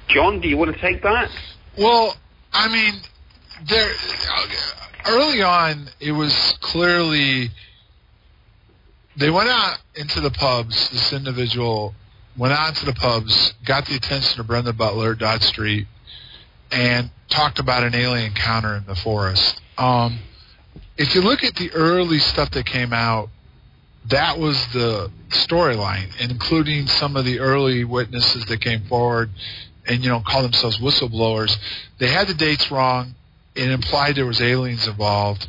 [0.09, 1.31] John, do you want to take that?
[1.78, 2.14] Well,
[2.52, 3.00] I mean,
[3.68, 3.90] there
[5.07, 7.50] early on, it was clearly
[9.16, 10.90] they went out into the pubs.
[10.90, 11.94] This individual
[12.37, 15.87] went out to the pubs, got the attention of Brenda Butler, Dot Street,
[16.71, 19.61] and talked about an alien encounter in the forest.
[19.77, 20.18] Um,
[20.97, 23.29] if you look at the early stuff that came out,
[24.11, 29.31] that was the storyline, including some of the early witnesses that came forward
[29.87, 31.57] and you know call themselves whistleblowers.
[31.99, 33.14] They had the dates wrong.
[33.55, 35.47] It implied there was aliens involved,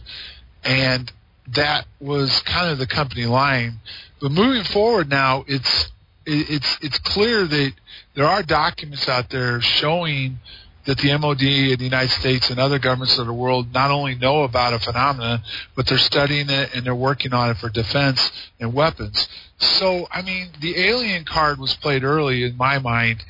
[0.63, 1.12] and
[1.56, 3.80] that was kind of the company line.
[4.22, 5.91] But moving forward now, it's
[6.25, 7.73] it's it's clear that
[8.15, 10.39] there are documents out there showing
[10.86, 14.15] that the MOD in the United States and other governments of the world not only
[14.15, 15.41] know about a phenomenon,
[15.75, 19.29] but they're studying it and they're working on it for defense and weapons.
[19.57, 23.23] So, I mean, the alien card was played early in my mind,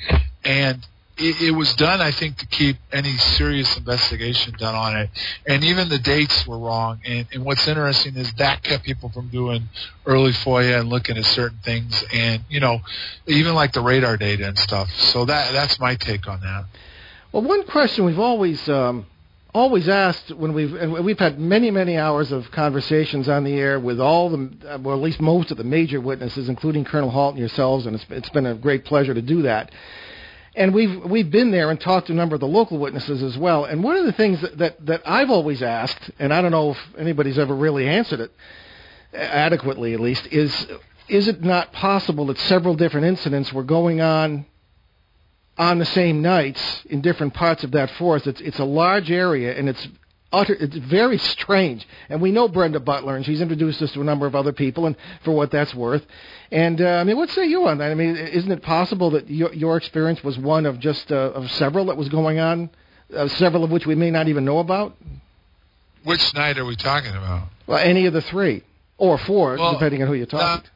[0.43, 0.86] and
[1.17, 5.10] it, it was done, I think, to keep any serious investigation done on it.
[5.45, 7.02] And even the dates were wrong.
[7.06, 9.69] And, and what's interesting is that kept people from doing
[10.06, 12.80] early FOIA and looking at certain things, and you know,
[13.28, 14.89] even like the radar data and stuff.
[14.91, 16.65] So that that's my take on that.
[17.32, 19.06] Well, one question we've always um,
[19.54, 23.80] always asked when we've and we've had many many hours of conversations on the air
[23.80, 27.39] with all the well at least most of the major witnesses, including Colonel Halt and
[27.39, 29.71] yourselves, and it's, it's been a great pleasure to do that
[30.56, 33.38] and we've we've been there and talked to a number of the local witnesses as
[33.38, 33.66] well.
[33.66, 36.72] And one of the things that that, that I've always asked, and I don't know
[36.72, 38.32] if anybody's ever really answered it
[39.13, 40.68] adequately, at least, is
[41.08, 44.46] is it not possible that several different incidents were going on
[45.58, 48.28] on the same nights in different parts of that forest?
[48.28, 49.88] It's it's a large area and it's
[50.34, 51.88] utter, it's very strange.
[52.10, 54.88] And we know Brenda Butler, and she's introduced us to a number of other people,
[54.88, 56.06] and for what that's worth.
[56.52, 57.91] And uh, I mean, what say you on that?
[57.91, 61.50] I mean, isn't it possible that your, your experience was one of just uh, of
[61.52, 62.69] several that was going on,
[63.15, 64.96] uh, several of which we may not even know about?
[66.04, 67.48] Which night are we talking about?
[67.65, 68.63] Well, any of the three
[68.98, 70.69] or four, well, depending on who you're talking.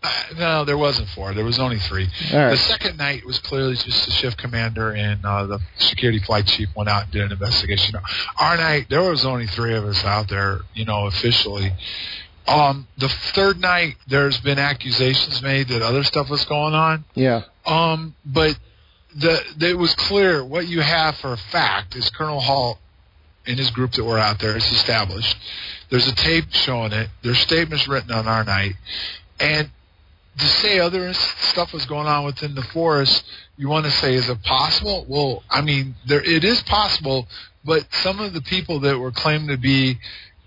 [0.00, 1.34] Uh, no, there wasn't four.
[1.34, 2.08] There was only three.
[2.32, 2.50] Right.
[2.50, 6.68] The second night was clearly just the shift commander and uh, the security flight chief
[6.76, 7.98] went out and did an investigation.
[8.38, 11.72] Our night, there was only three of us out there, you know, officially.
[12.46, 17.04] Um, the third night, there's been accusations made that other stuff was going on.
[17.14, 17.42] Yeah.
[17.66, 18.56] Um, but
[19.14, 22.78] the, the, it was clear what you have for a fact is Colonel Halt
[23.46, 25.36] and his group that were out there is established.
[25.90, 27.08] There's a tape showing it.
[27.22, 28.74] There's statements written on our night,
[29.40, 29.70] and
[30.38, 33.24] to say other stuff was going on within the forest,
[33.56, 35.04] you want to say, is it possible?
[35.08, 37.26] Well, I mean, there it is possible,
[37.64, 39.98] but some of the people that were claimed to be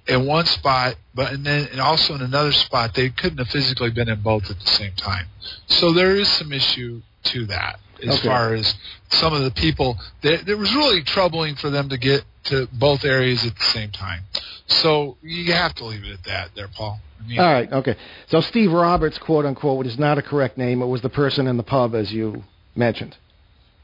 [0.08, 3.92] in one spot, but and then and also in another spot, they couldn't have physically
[3.92, 5.28] been in both at the same time.
[5.68, 8.28] So there is some issue to that as Okay.
[8.28, 8.74] far as
[9.10, 10.00] some of the people.
[10.24, 13.92] That, it was really troubling for them to get to both areas at the same
[13.92, 14.24] time.
[14.68, 17.00] So you have to leave it at that, there, Paul.
[17.28, 17.96] Mean, All right, okay.
[18.28, 20.82] So Steve Roberts, quote unquote, is not a correct name.
[20.82, 22.44] It was the person in the pub, as you
[22.76, 23.16] mentioned.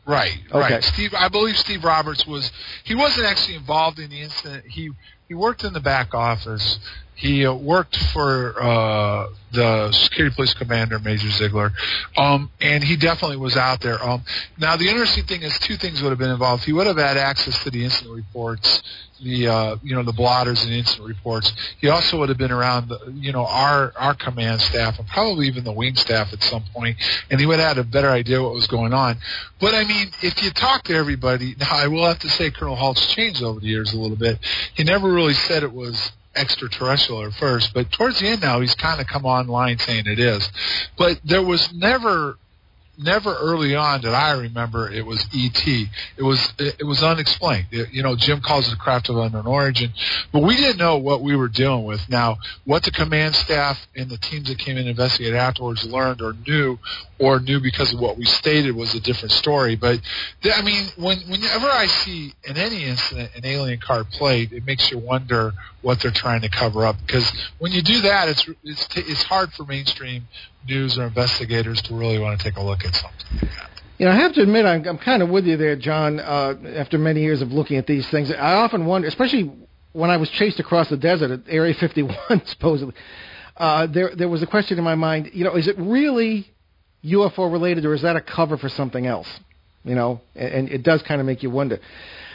[0.05, 0.75] Right, Okay.
[0.75, 0.83] right.
[0.83, 2.49] Steve, I believe Steve Roberts was.
[2.85, 4.65] He wasn't actually involved in the incident.
[4.67, 4.91] He
[5.27, 6.79] he worked in the back office.
[7.17, 11.71] He uh, worked for uh, the security police commander, Major Zickler,
[12.15, 14.01] um, and he definitely was out there.
[14.07, 14.23] Um,
[14.59, 16.63] now, the interesting thing is, two things would have been involved.
[16.63, 18.83] He would have had access to the incident reports,
[19.19, 21.53] the uh, you know the blotters and incident reports.
[21.81, 25.47] He also would have been around, the, you know, our our command staff and probably
[25.47, 26.97] even the wing staff at some point,
[27.31, 29.17] and he would have had a better idea what was going on.
[29.59, 32.75] But I mean, if you talk to everybody, now I will have to say Colonel
[32.75, 34.37] Halt's changed over the years a little bit.
[34.75, 38.75] He never really said it was extraterrestrial at first, but towards the end now he's
[38.75, 40.49] kind of come online saying it is.
[40.97, 42.37] But there was never
[42.99, 45.67] never early on that I remember it was ET.
[45.67, 47.67] It was it, it was unexplained.
[47.71, 49.93] It- you know, Jim calls it a craft of unknown origin,
[50.31, 52.01] but we didn't know what we were dealing with.
[52.09, 56.21] Now, what the command staff and the teams that came in and investigated afterwards learned
[56.21, 56.79] or knew,
[57.19, 59.75] or knew because of what we stated was a different story.
[59.75, 59.99] But
[60.41, 64.65] th- I mean, when whenever I see in any incident an alien card played, it
[64.65, 66.95] makes you wonder what they're trying to cover up.
[67.05, 70.27] Because when you do that, it's it's t- it's hard for mainstream
[70.67, 73.49] news or investigators to really want to take a look at something.
[73.97, 76.19] You know, I have to admit, I'm, I'm kind of with you there, John.
[76.19, 79.51] Uh, after many years of looking at these things, I often wonder, especially
[79.93, 82.93] when I was chased across the desert at Area 51, supposedly.
[83.55, 85.31] Uh, there, there was a question in my mind.
[85.33, 86.53] You know, is it really
[87.05, 89.27] UFO related, or is that a cover for something else?
[89.83, 91.79] You know, and, and it does kind of make you wonder.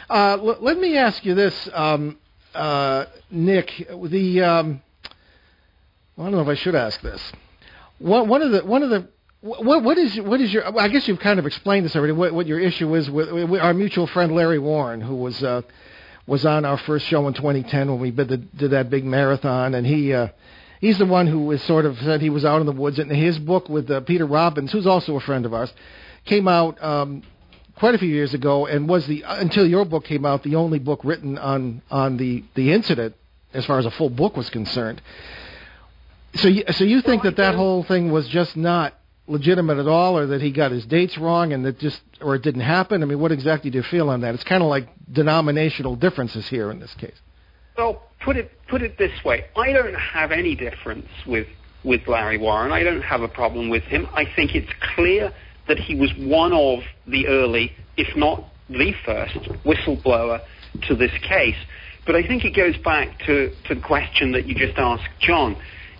[0.09, 2.17] Uh, l- let me ask you this, um,
[2.55, 3.71] uh, Nick.
[3.89, 4.81] The um,
[6.17, 7.21] I don't know if I should ask this.
[7.99, 9.07] One, one of the one of the
[9.41, 10.79] what what is what is your?
[10.79, 12.13] I guess you've kind of explained this already.
[12.13, 15.61] What what your issue is with, with our mutual friend Larry Warren, who was uh,
[16.25, 19.73] was on our first show in 2010 when we did, the, did that big marathon,
[19.73, 20.29] and he uh,
[20.83, 22.99] he's the one who was sort of said he was out in the woods.
[22.99, 25.73] And his book with uh, Peter Robbins, who's also a friend of ours,
[26.25, 27.23] came out um,
[27.75, 30.79] quite a few years ago, and was the until your book came out the only
[30.79, 33.15] book written on on the the incident
[33.53, 35.01] as far as a full book was concerned.
[36.35, 38.93] So you, so you think that that whole thing was just not
[39.25, 42.41] legitimate at all, or that he got his dates wrong, and that just or it
[42.41, 43.01] didn't happen?
[43.03, 44.35] I mean, what exactly do you feel on that?
[44.35, 47.19] It's kind of like denominational differences here in this case.
[47.77, 51.47] Well, put it put it this way: I don't have any difference with
[51.83, 52.71] with Larry Warren.
[52.71, 54.07] I don't have a problem with him.
[54.13, 55.31] I think it's clear
[55.67, 60.41] that he was one of the early, if not the first, whistleblower
[60.87, 61.55] to this case.
[62.05, 65.55] But I think it goes back to, to the question that you just asked, John.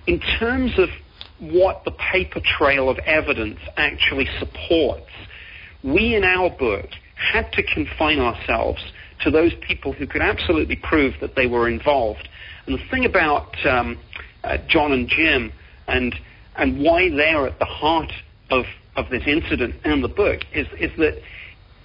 [0.06, 0.90] In terms of
[1.40, 5.10] what the paper trail of evidence actually supports,
[5.84, 8.82] we in our book had to confine ourselves
[9.24, 12.28] to those people who could absolutely prove that they were involved.
[12.66, 13.98] And the thing about um,
[14.44, 15.52] uh, John and Jim
[15.88, 16.16] and
[16.56, 18.12] and why they're at the heart
[18.50, 21.22] of, of this incident and the book is, is that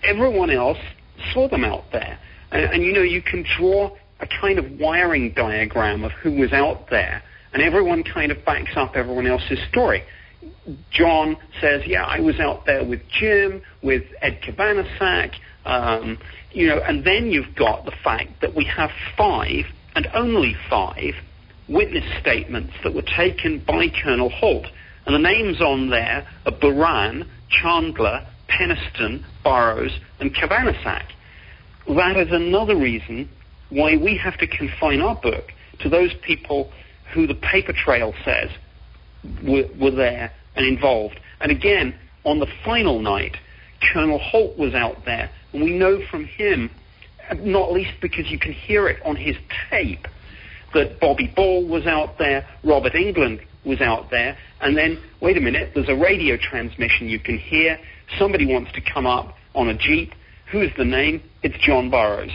[0.03, 0.79] everyone else
[1.33, 2.18] saw them out there.
[2.51, 6.53] And, and you know, you can draw a kind of wiring diagram of who was
[6.53, 7.22] out there,
[7.53, 10.03] and everyone kind of backs up everyone else's story.
[10.90, 15.33] John says, "Yeah, I was out there with Jim, with Ed Cabansag,
[15.64, 16.18] um,
[16.53, 21.14] you know." And then you've got the fact that we have five, and only five,
[21.68, 24.66] witness statements that were taken by Colonel Halt,
[25.07, 31.04] and the names on there are Buran, Chandler, Penniston, Burroughs, and Cabansag.
[31.88, 33.29] That is another reason
[33.71, 36.71] why we have to confine our book to those people
[37.12, 38.50] who the paper trail says
[39.42, 41.19] were, were there and involved.
[41.40, 41.94] And again,
[42.25, 43.37] on the final night,
[43.92, 46.69] Colonel Halt was out there, and we know from him,
[47.40, 49.37] not least because you can hear it on his
[49.71, 50.06] tape,
[50.75, 55.40] that Bobby Ball was out there, Robert England was out there, and then, wait a
[55.40, 57.79] minute, there's a radio transmission you can hear.
[58.19, 60.13] Somebody wants to come up on a Jeep.
[60.50, 61.23] Who's the name?
[61.42, 62.33] It's John Burroughs.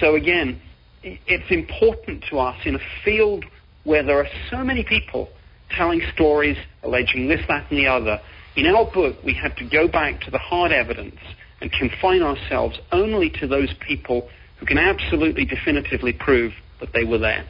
[0.00, 0.60] So again,
[1.02, 3.44] it's important to us in a field
[3.84, 5.28] where there are so many people
[5.76, 8.20] telling stories, alleging this, that, and the other.
[8.56, 11.16] In our book, we had to go back to the hard evidence
[11.60, 17.18] and confine ourselves only to those people who can absolutely definitively prove that they were
[17.18, 17.44] there.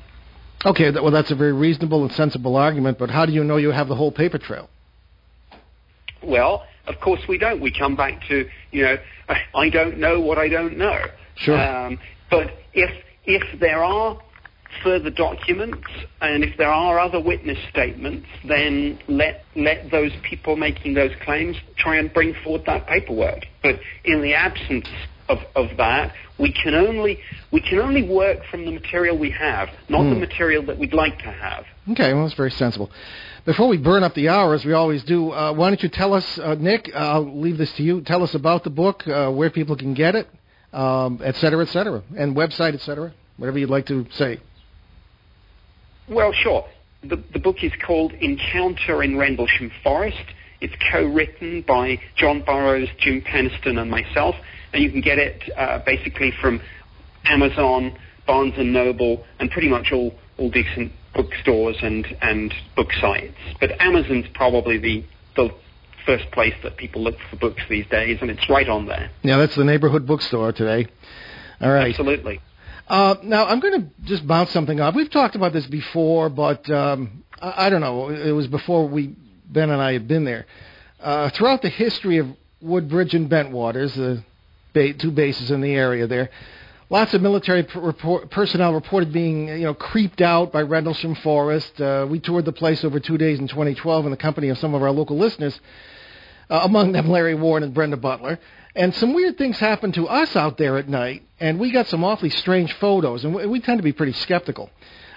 [0.64, 3.70] Okay, well, that's a very reasonable and sensible argument, but how do you know you
[3.70, 4.68] have the whole paper trail?
[6.22, 7.60] Well, of course we don't.
[7.60, 8.96] We come back to, you know,
[9.54, 11.04] I don't know what I don't know.
[11.36, 11.56] Sure.
[11.56, 11.98] Um,
[12.30, 12.90] but if
[13.24, 14.18] if there are
[14.82, 15.88] further documents
[16.20, 21.56] and if there are other witness statements, then let let those people making those claims
[21.76, 23.46] try and bring forward that paperwork.
[23.62, 24.86] But in the absence
[25.28, 29.68] of, of that, we can only we can only work from the material we have,
[29.88, 30.20] not the Hmm.
[30.20, 31.64] material that we'd like to have.
[31.90, 32.90] Okay, well, that's very sensible.
[33.44, 36.12] Before we burn up the hour, as we always do, uh, why don't you tell
[36.12, 36.90] us, uh, Nick?
[36.94, 38.02] Uh, I'll leave this to you.
[38.02, 40.28] Tell us about the book, uh, where people can get it,
[40.74, 43.12] um, et cetera, et cetera, and website, et cetera.
[43.38, 44.38] Whatever you'd like to say.
[46.10, 46.64] Well, sure.
[47.02, 50.24] The, the book is called Encounter in Rendlesham Forest.
[50.60, 54.34] It's co-written by John Burroughs, Jim Penniston, and myself,
[54.72, 56.60] and you can get it uh, basically from
[57.24, 57.96] Amazon,
[58.26, 63.34] Barnes and Noble, and pretty much all, all decent bookstores and, and book sites.
[63.60, 65.04] But Amazon's probably the,
[65.36, 65.50] the
[66.04, 69.10] first place that people look for books these days, and it's right on there.
[69.22, 70.90] Yeah, that's the neighborhood bookstore today.
[71.60, 71.90] All right.
[71.90, 72.40] Absolutely.
[72.88, 74.94] Uh, now I'm going to just bounce something off.
[74.94, 78.08] We've talked about this before, but um, I, I don't know.
[78.08, 79.14] It was before we
[79.44, 80.46] Ben and I had been there.
[80.98, 82.28] Uh, throughout the history of
[82.62, 84.24] Woodbridge and Bentwaters, the
[84.72, 86.30] ba- two bases in the area there,
[86.88, 91.78] lots of military per- report, personnel reported being you know creeped out by Rendlesham Forest.
[91.78, 94.74] Uh, we toured the place over two days in 2012 in the company of some
[94.74, 95.58] of our local listeners,
[96.48, 98.38] uh, among them Larry Warren and Brenda Butler.
[98.78, 102.04] And some weird things happened to us out there at night, and we got some
[102.04, 104.70] awfully strange photos, and we, we tend to be pretty skeptical.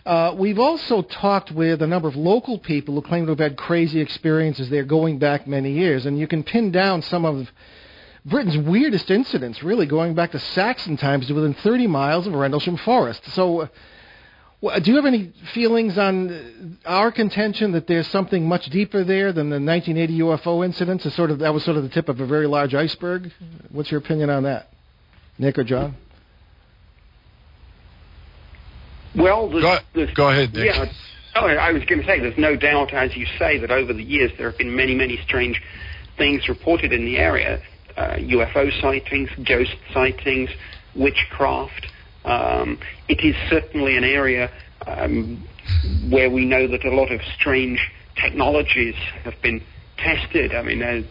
[0.04, 3.58] Uh, we've also talked with a number of local people who claim to have had
[3.58, 7.52] crazy experiences there going back many years, and you can pin down some of
[8.26, 12.78] Britain's weirdest incidents, really going back to Saxon times to within 30 miles of Rendlesham
[12.78, 13.24] Forest.
[13.34, 13.70] So,
[14.64, 19.32] wh- do you have any feelings on our contention that there's something much deeper there
[19.32, 21.06] than the 1980 UFO incidents?
[21.06, 23.32] Is sort of that was sort of the tip of a very large iceberg.
[23.70, 24.70] What's your opinion on that,
[25.38, 25.96] Nick or John?
[29.16, 30.74] Well, there's, Go, there's go ahead, Nick.
[30.74, 30.86] Yeah.
[31.36, 34.04] Oh, I was going to say, there's no doubt, as you say, that over the
[34.04, 35.62] years there have been many, many strange
[36.18, 37.62] things reported in the area.
[37.96, 40.50] Uh, UFO sightings, ghost sightings,
[40.96, 41.88] witchcraft.
[42.26, 44.52] Um, it is certainly an area
[44.86, 45.48] um,
[46.10, 47.80] where we know that a lot of strange
[48.16, 49.62] technologies have been
[49.98, 50.54] tested.
[50.54, 51.02] I mean, uh,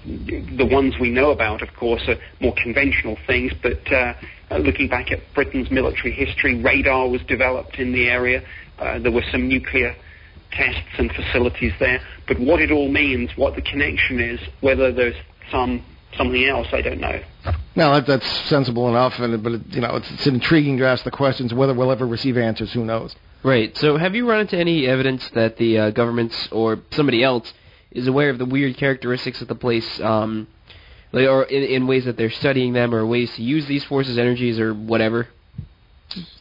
[0.56, 4.14] the ones we know about, of course, are more conventional things, but uh,
[4.58, 8.42] looking back at Britain's military history, radar was developed in the area.
[8.78, 9.94] Uh, there were some nuclear
[10.52, 12.00] tests and facilities there.
[12.26, 15.16] But what it all means, what the connection is, whether there's
[15.50, 15.84] some
[16.16, 17.20] something else, I don't know.
[17.76, 21.04] No, that, that's sensible enough, and but it, you know it's, it's intriguing to ask
[21.04, 21.54] the questions.
[21.54, 23.14] Whether we'll ever receive answers, who knows?
[23.42, 23.76] Right.
[23.78, 27.52] So, have you run into any evidence that the uh, governments or somebody else
[27.90, 30.46] is aware of the weird characteristics of the place, um,
[31.12, 34.18] like, or in, in ways that they're studying them, or ways to use these forces,
[34.18, 35.28] energies, or whatever?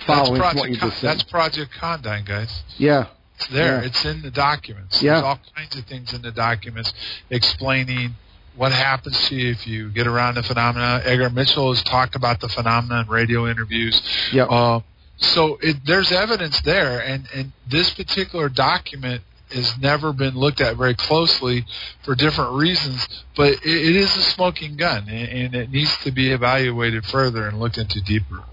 [0.05, 1.09] Following that's what you Project Con- just said.
[1.09, 2.63] That's Project Condign, guys.
[2.77, 3.07] Yeah.
[3.35, 3.79] It's there.
[3.79, 3.87] Yeah.
[3.87, 5.01] It's in the documents.
[5.01, 5.13] Yeah.
[5.13, 6.91] There's all kinds of things in the documents
[7.29, 8.15] explaining
[8.59, 11.01] what happens to you if you get around the phenomena.
[11.05, 14.01] Edgar Mitchell has talked about the phenomena in radio interviews.
[14.33, 14.47] Yep.
[14.51, 14.79] Uh,
[15.15, 20.75] so it, there's evidence there, and, and this particular document has never been looked at
[20.75, 21.65] very closely
[22.03, 23.07] for different reasons,
[23.37, 27.47] but it, it is a smoking gun, and, and it needs to be evaluated further
[27.47, 28.43] and looked into deeper.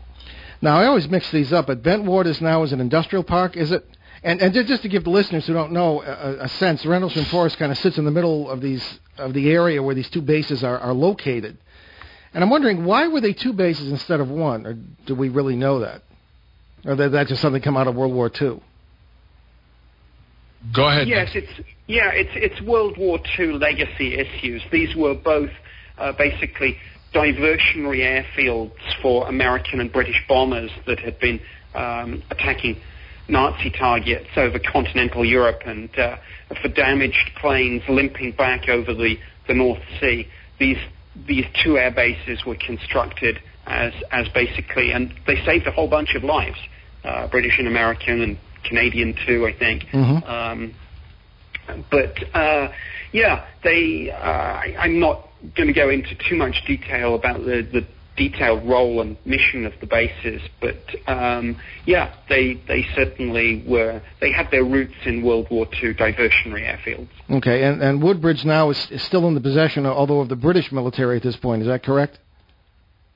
[0.62, 3.72] Now I always mix these up, but Bentwaters is now is an industrial park, is
[3.72, 3.84] it?
[4.22, 7.59] And and just to give the listeners who don't know a, a sense, Rendlesham Forest
[7.59, 10.64] kind of sits in the middle of these of the area where these two bases
[10.64, 11.58] are, are located.
[12.34, 14.74] And I'm wondering why were they two bases instead of one, or
[15.06, 16.02] do we really know that?
[16.84, 18.60] Or that just something come out of World War II?
[20.74, 21.08] Go ahead.
[21.08, 24.62] Yes, it's yeah, it's it's World War II legacy issues.
[24.72, 25.50] These were both
[25.98, 26.76] uh, basically
[27.14, 31.40] diversionary airfields for American and British bombers that had been
[31.74, 32.80] um, attacking
[33.28, 36.16] Nazi targets over continental Europe and uh,
[36.62, 39.16] for damaged planes limping back over the,
[39.49, 40.26] the North Sea.
[40.59, 40.78] These
[41.26, 46.14] these two air bases were constructed as as basically, and they saved a whole bunch
[46.14, 46.59] of lives,
[47.05, 49.84] uh, British and American and Canadian too, I think.
[49.92, 50.28] Mhm.
[50.28, 50.74] Um,
[51.90, 52.72] but uh,
[53.12, 54.11] yeah, they.
[54.11, 57.86] Uh, I, I'm not going to go into too much detail about the, the
[58.16, 64.00] detailed role and mission of the bases, but um, yeah, they they certainly were.
[64.20, 67.08] They had their roots in World War II diversionary airfields.
[67.30, 70.72] Okay, and and Woodbridge now is, is still in the possession, although of the British
[70.72, 71.62] military at this point.
[71.62, 72.18] Is that correct?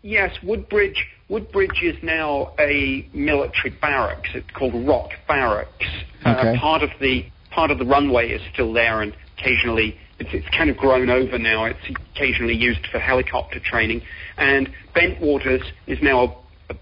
[0.03, 1.07] yes, Woodbridge.
[1.29, 4.31] Woodbridge is now a military barracks.
[4.35, 5.87] It's called Rock Barracks.
[6.27, 6.57] Okay.
[6.57, 10.49] Uh, part of the part of the runway is still there, and occasionally it's, it's
[10.57, 11.65] kind of grown over now.
[11.65, 11.79] It's
[12.15, 14.03] occasionally used for helicopter training.
[14.37, 16.75] And Bentwaters is now a,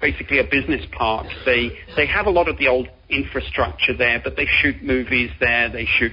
[0.00, 1.26] basically a business park.
[1.44, 5.68] They they have a lot of the old infrastructure there, but they shoot movies there.
[5.68, 6.12] They shoot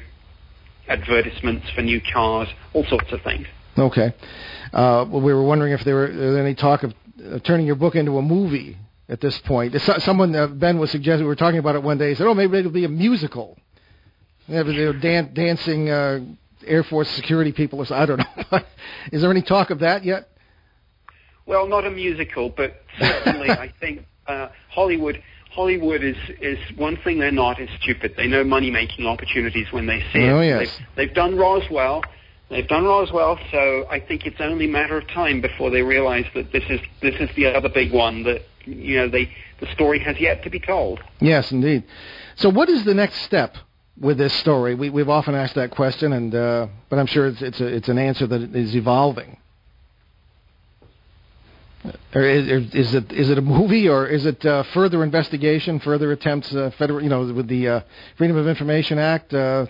[0.87, 3.47] advertisements for new cars, all sorts of things.
[3.77, 4.13] Okay.
[4.73, 6.93] Uh, well, we were wondering if there were, there was any talk of
[7.31, 9.79] uh, turning your book into a movie at this point.
[9.81, 12.27] So- Someone, uh, Ben was suggesting, we were talking about it one day, he said,
[12.27, 13.57] oh, maybe it'll be a musical.
[14.47, 16.19] Yeah, but they're dan- dancing uh,
[16.65, 17.93] Air Force security people or.
[17.93, 18.59] I don't know.
[19.11, 20.29] Is there any talk of that yet?
[21.45, 25.21] Well, not a musical, but certainly I think uh, Hollywood.
[25.51, 28.13] Hollywood is is one thing they're not is stupid.
[28.15, 30.47] They know money making opportunities when they see Oh, it.
[30.47, 30.59] yes.
[30.77, 32.03] They've, they've done Roswell.
[32.49, 36.25] They've done Roswell, so I think it's only a matter of time before they realize
[36.35, 39.99] that this is this is the other big one that you know they the story
[39.99, 41.01] has yet to be told.
[41.19, 41.83] Yes, indeed.
[42.35, 43.55] So, what is the next step
[43.99, 44.75] with this story?
[44.75, 47.89] We, we've often asked that question, and uh, but I'm sure it's it's, a, it's
[47.89, 49.37] an answer that is evolving.
[52.13, 56.11] Or is, is it is it a movie or is it uh, further investigation, further
[56.11, 57.81] attempts, uh, federal, you know, with the uh,
[58.17, 59.33] Freedom of Information Act?
[59.33, 59.65] Uh,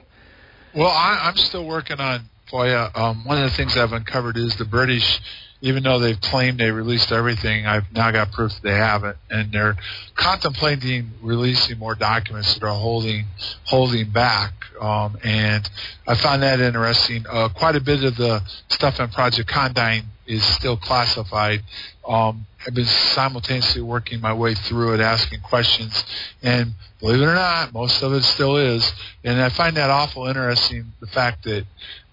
[0.75, 2.91] Well, I, I'm still working on FOIA.
[2.97, 5.21] Um, one of the things I've uncovered is the British,
[5.61, 9.51] even though they've claimed they released everything, I've now got proof that they haven't, and
[9.51, 9.77] they're
[10.15, 13.25] contemplating releasing more documents that are holding
[13.65, 14.53] holding back.
[14.79, 15.69] Um, and
[16.07, 17.25] I found that interesting.
[17.29, 21.61] Uh, quite a bit of the stuff on Project Condign is still classified.
[22.07, 26.05] Um, I've been simultaneously working my way through it, asking questions,
[26.41, 28.93] and believe it or not, most of it still is.
[29.23, 31.65] And I find that awful interesting, the fact that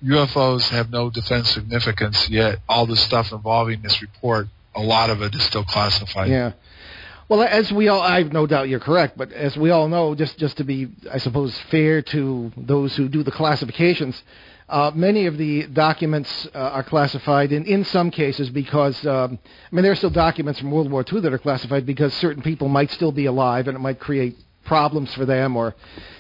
[0.05, 5.23] UFOs have no defense significance, yet all the stuff involving this report, a lot of
[5.23, 6.29] it is still classified.
[6.29, 6.53] Yeah.
[7.29, 10.39] Well, as we all, I've no doubt you're correct, but as we all know, just
[10.39, 14.23] just to be, I suppose, fair to those who do the classifications,
[14.67, 19.39] uh, many of the documents uh, are classified in in some cases because, um,
[19.71, 22.43] I mean, there are still documents from World War II that are classified because certain
[22.43, 25.75] people might still be alive and it might create problems for them or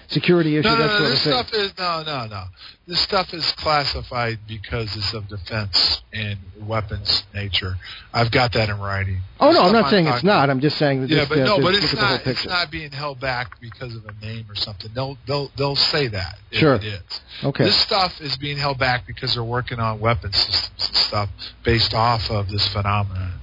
[0.08, 0.68] security issue.
[0.68, 1.08] No, no, no.
[1.08, 2.44] This stuff is no, no, no.
[2.86, 7.76] This stuff is classified because it's of defense and weapons nature.
[8.12, 9.18] I've got that in writing.
[9.40, 10.48] oh no, I'm not saying it's not.
[10.48, 12.26] I'm just saying that Yeah, just, but uh, no, but it's at the whole not.
[12.26, 14.90] It's not being held back because of a name or something.
[14.94, 16.38] They'll they'll they'll say that.
[16.50, 16.76] Sure.
[16.76, 17.20] It is.
[17.44, 17.64] Okay.
[17.64, 21.30] This stuff is being held back because they're working on weapon systems and stuff
[21.64, 23.34] based off of this phenomenon.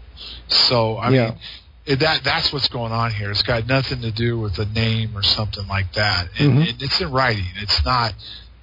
[0.48, 1.30] So I Yeah.
[1.30, 1.40] mean,
[1.86, 3.32] it, that that's what's going on here.
[3.32, 6.30] It's got nothing to do with a name or something like that.
[6.40, 6.70] And, Mhm.
[6.70, 7.46] and it's in writing.
[7.58, 8.14] It's not.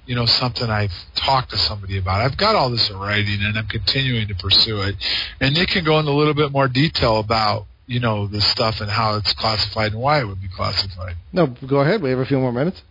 [0.05, 2.19] You know, something I've talked to somebody about.
[2.19, 4.97] I've got all this in writing, and I'm continuing to pursue it.
[5.39, 8.81] And Nick can go into a little bit more detail about, you know, this stuff
[8.81, 11.15] and how it's classified and why it would be classified.
[11.31, 12.01] No, go ahead.
[12.01, 12.81] We have a few more minutes.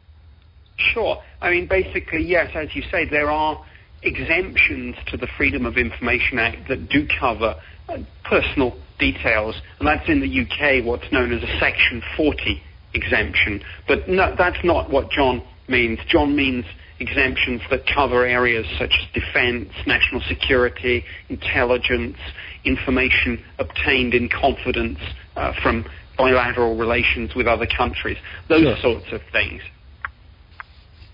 [0.79, 1.23] Sure.
[1.43, 3.63] I mean, basically, yes, as you say, there are
[4.03, 7.57] exemptions to the Freedom of Information Act that do cover
[7.91, 12.63] uh, personal details, and that's in the UK what's known as a Section 40
[12.95, 13.61] exemption.
[13.89, 15.99] But no, that's not what John means.
[16.07, 16.65] John means
[17.01, 22.17] exemptions that cover areas such as defense, national security, intelligence,
[22.65, 25.01] information obtained in confidence
[25.35, 25.85] uh, from
[26.17, 28.77] bilateral relations with other countries, those Sure.
[28.77, 29.63] sorts of things.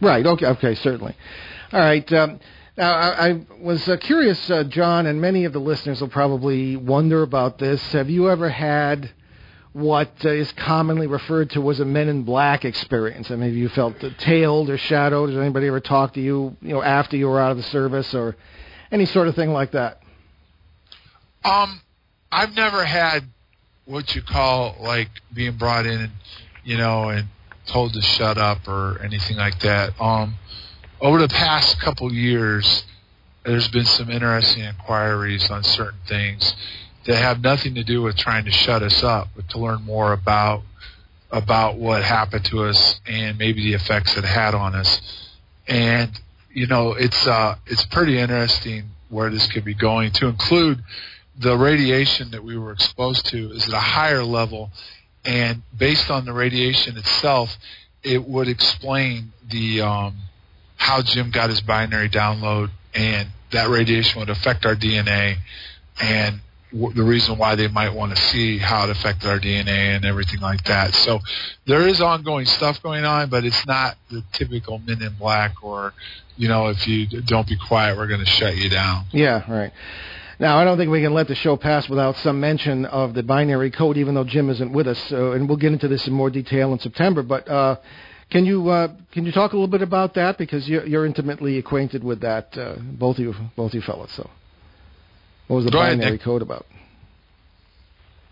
[0.03, 0.27] Right.
[0.27, 0.47] Okay.
[0.47, 0.75] Okay.
[0.75, 1.17] Certainly.
[1.73, 2.13] All right.
[2.13, 2.39] Um,
[2.79, 6.77] now, I, I was uh, curious, uh, John, and many of the listeners will probably
[6.77, 7.83] wonder about this.
[7.91, 9.11] Have you ever had
[9.73, 13.33] what uh, is commonly referred to as a Men in Black experience?
[13.33, 15.31] I mean, have you felt tailed or shadowed?
[15.31, 18.15] Has anybody ever talked to you, you know, after you were out of the service,
[18.15, 18.37] or
[18.93, 20.01] any sort of thing like that?
[21.45, 21.81] Um,
[22.31, 23.25] I've never had
[23.87, 26.13] what you call like being brought in, and,
[26.63, 27.27] you know, and
[27.67, 30.01] told to shut up or anything like that.
[30.01, 30.37] Um,
[31.01, 32.85] over the past couple years,
[33.45, 36.55] there's been some interesting inquiries on certain things
[37.07, 40.13] that have nothing to do with trying to shut us up, but to learn more
[40.13, 40.63] about
[41.31, 45.01] about what happened to us and maybe the effects it had on us.
[45.67, 46.19] And
[46.53, 50.11] you know, it's uh, it's pretty interesting where this could be going.
[50.13, 50.83] To include
[51.39, 54.71] the radiation that we were exposed to is at a higher level,
[55.25, 57.57] and based on the radiation itself,
[58.03, 60.17] it would explain the um,
[60.79, 65.37] how Jim got his binary download, and that radiation would affect our DNA,
[66.01, 66.41] and
[66.73, 70.05] w- the reason why they might want to see how it affected our DNA and
[70.05, 70.95] everything like that.
[70.95, 71.21] So
[71.67, 75.93] there is ongoing stuff going on, but it's not the typical Men in Black or,
[76.37, 79.05] you know, if you don't be quiet, we're going to shut you down.
[79.13, 79.73] Yeah, right.
[80.41, 83.25] Now, I don't think we can let the show pass without some mention of the
[83.25, 84.99] binary code, even though Jim isn't with us.
[85.09, 87.25] So, and we'll get into this in more detail in September.
[87.25, 87.77] But uh,
[88.31, 91.59] can you uh, can you talk a little bit about that because you're, you're intimately
[91.59, 94.13] acquainted with that, uh, both of you, both of you fellas.
[94.17, 94.29] So,
[95.47, 96.23] what was the Go binary Nick.
[96.23, 96.67] code about?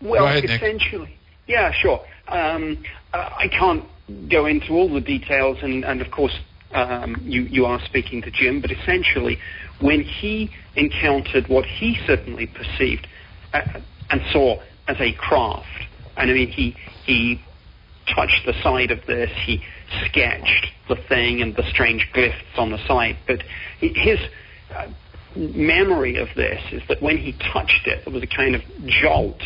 [0.03, 0.61] Well, Go ahead, Nick.
[0.63, 1.17] essentially,
[1.47, 2.01] yeah, sure.
[2.29, 2.85] Um,
[3.15, 3.85] uh, I can't
[4.31, 6.37] go into all the details, and, and of course,
[6.75, 9.39] um, you, you are speaking to Jim, but essentially,
[9.81, 13.07] when he encountered what he certainly perceived
[13.55, 13.61] uh,
[14.11, 15.67] and saw as a craft,
[16.17, 17.41] and I mean, he, he
[18.15, 19.63] touched the side of this, he
[20.07, 23.43] sketched the thing and the strange glyphs on the side, but
[23.81, 24.19] his
[24.75, 24.87] uh,
[25.37, 29.43] memory of this is that when he touched it, there was a kind of jolt.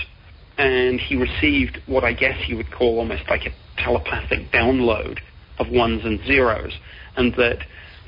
[0.58, 5.18] And he received what I guess you would call almost like a telepathic download
[5.58, 6.72] of ones and zeros,
[7.16, 7.58] and that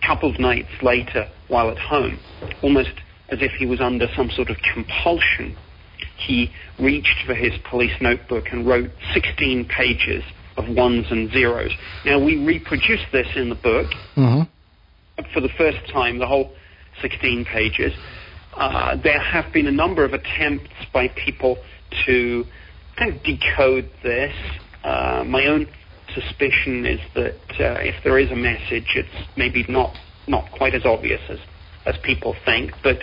[0.02, 2.18] a couple of nights later, while at home,
[2.62, 2.92] almost
[3.30, 5.56] as if he was under some sort of compulsion,
[6.18, 10.22] he reached for his police notebook and wrote 16 pages
[10.56, 11.70] of ones and zeros.
[12.04, 15.22] Now, we reproduce this in the book, Mm-hmm.
[15.32, 16.52] for the first time, the whole
[17.00, 17.92] 16 pages.
[18.54, 21.56] Uh, there have been a number of attempts by people
[22.06, 22.44] to
[22.98, 24.34] kind of decode this.
[24.84, 25.66] Uh, my own
[26.14, 29.96] suspicion is that uh, if there is a message, it's maybe not
[30.28, 31.38] not quite as obvious as
[31.86, 32.72] as people think.
[32.82, 32.98] But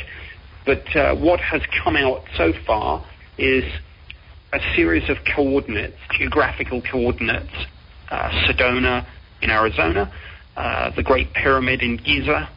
[0.66, 3.04] but uh, what has come out so far
[3.38, 3.64] is
[4.52, 7.54] a series of coordinates, geographical coordinates.
[8.10, 9.06] Uh, Sedona
[9.42, 10.12] in Arizona,
[10.58, 12.50] uh, the Great Pyramid in Giza,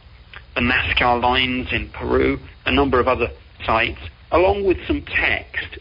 [0.55, 3.27] the Nazca lines in Peru, a number of other
[3.65, 3.99] sites,
[4.31, 5.77] along with some text.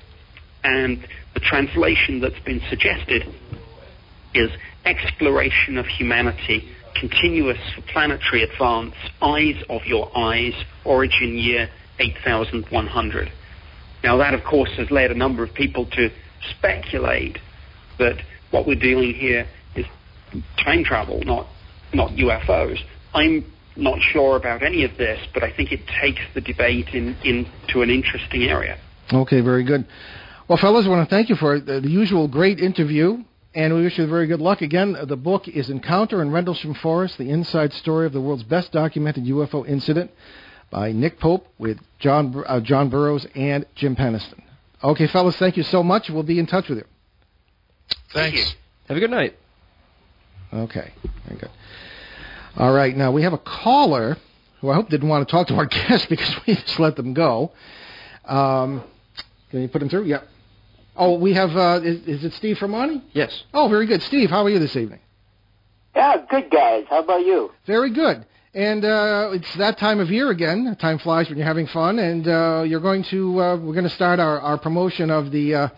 [0.62, 3.22] And the translation that's been suggested
[4.34, 4.50] is
[4.84, 10.54] exploration of humanity, continuous for planetary advance, eyes of your eyes,
[10.84, 13.32] origin year 8100.
[14.03, 16.11] Now that of course has led a number of people to
[16.59, 17.38] speculate
[17.98, 18.16] that
[18.50, 19.46] what we're dealing here
[19.76, 19.86] is
[20.62, 21.46] time travel, not
[21.92, 22.78] not UFOs.
[23.14, 23.44] I'm
[23.76, 27.82] not sure about any of this, but I think it takes the debate in, into
[27.82, 28.78] an interesting area.
[29.12, 29.86] Okay, very good.
[30.48, 33.18] Well, fellas, I want to thank you for the, the usual great interview,
[33.55, 34.62] and we wish you very good luck.
[34.62, 38.72] Again, the book is Encounter in Rendlesham Forest, the inside story of the world's best
[38.72, 40.11] documented UFO incident
[40.72, 44.40] by Nick Pope with John, Bur- uh, John Burroughs and Jim Penniston.
[44.82, 46.10] Okay, fellas, thank you so much.
[46.10, 46.84] We'll be in touch with you.
[48.12, 48.50] Thank Thanks.
[48.50, 48.56] you.
[48.88, 49.36] Have a good night.
[50.52, 50.92] Okay,
[51.26, 51.50] very good.
[52.56, 54.16] All right, now we have a caller
[54.60, 57.14] who I hope didn't want to talk to our guest because we just let them
[57.14, 57.52] go.
[58.24, 58.82] Um,
[59.50, 60.04] can you put him through?
[60.06, 60.22] Yeah.
[60.96, 63.02] Oh, we have, uh, is, is it Steve Fermani?
[63.12, 63.44] Yes.
[63.54, 64.02] Oh, very good.
[64.02, 65.00] Steve, how are you this evening?
[65.94, 66.84] Yeah, good guys.
[66.88, 67.50] How about you?
[67.66, 68.26] Very good.
[68.55, 70.76] And uh, it's that time of year again.
[70.78, 73.90] Time flies when you're having fun, and uh, you're going to uh, we're going to
[73.90, 75.68] start our, our promotion of the uh,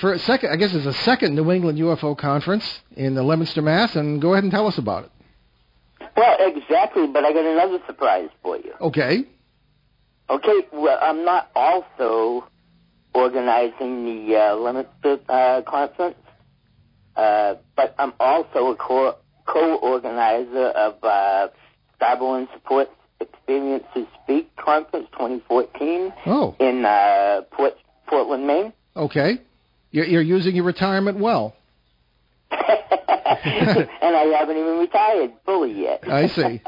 [0.00, 0.50] for a second.
[0.50, 3.96] I guess it's a second New England UFO conference in the Leominster, Mass.
[3.96, 5.10] And go ahead and tell us about it.
[6.16, 8.72] Well, exactly, but I got another surprise for you.
[8.80, 9.24] Okay.
[10.30, 12.48] Okay, well, I'm not also
[13.12, 16.16] organizing the uh, Leominster uh, conference,
[17.14, 21.48] uh, but I'm also a co- co-organizer of uh,
[22.02, 22.90] Starborn Support
[23.20, 26.56] Experiences Speak Conference 2014 Oh.
[26.58, 27.76] in uh, Port-
[28.06, 28.72] Portland, Maine.
[28.96, 29.38] Okay.
[29.90, 31.54] You're, you're using your retirement well.
[32.50, 36.04] and I haven't even retired fully yet.
[36.08, 36.60] I see.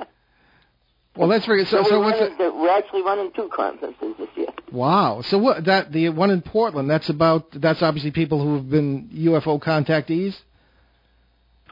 [1.16, 1.82] Well, that's very so.
[1.82, 4.48] So, So we're, running, the, we're actually running two conferences this year.
[4.72, 5.22] Wow.
[5.22, 5.64] So what?
[5.66, 6.90] That the one in Portland.
[6.90, 7.52] That's about.
[7.52, 10.34] That's obviously people who have been UFO contactees.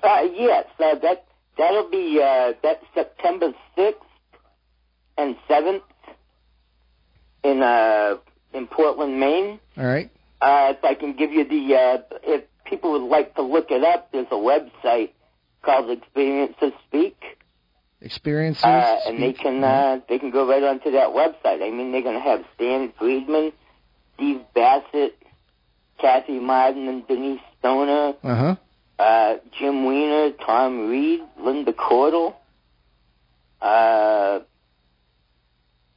[0.03, 1.25] Uh, yes, uh, that
[1.63, 4.03] that'll be uh, that's September sixth
[5.17, 5.83] and seventh
[7.45, 8.17] in uh,
[8.53, 9.61] in Portland, Maine.
[9.77, 10.11] All right.
[10.41, 13.85] Uh, if I can give you the uh, if people would like to look it
[13.85, 15.11] up, there's a website
[15.63, 17.17] called Experiences Speak,
[18.01, 18.65] Experiences.
[18.65, 21.63] uh, and they can uh, they can go right onto that website.
[21.63, 23.53] I mean, they're going to have Stan Friedman,
[24.15, 25.17] Steve Bassett,
[26.01, 28.15] Kathy Martin, and Denise Stoner.
[28.25, 28.57] Uh huh.
[28.99, 32.35] Uh, Jim Weiner, Tom Reed, Linda Cordell,
[33.61, 34.41] uh,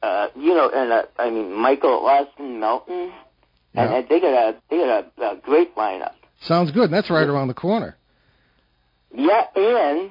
[0.02, 3.12] uh, you know, and uh, I mean Michael Austin Melton,
[3.74, 3.96] and Yeah.
[3.98, 6.12] uh, they got a they got a, a great lineup.
[6.42, 6.90] Sounds good.
[6.90, 7.96] That's right around the corner.
[9.14, 10.10] Yeah, and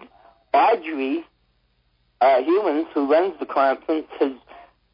[0.54, 1.24] Audrey
[2.22, 4.32] uh, Hewins, who runs the conference, has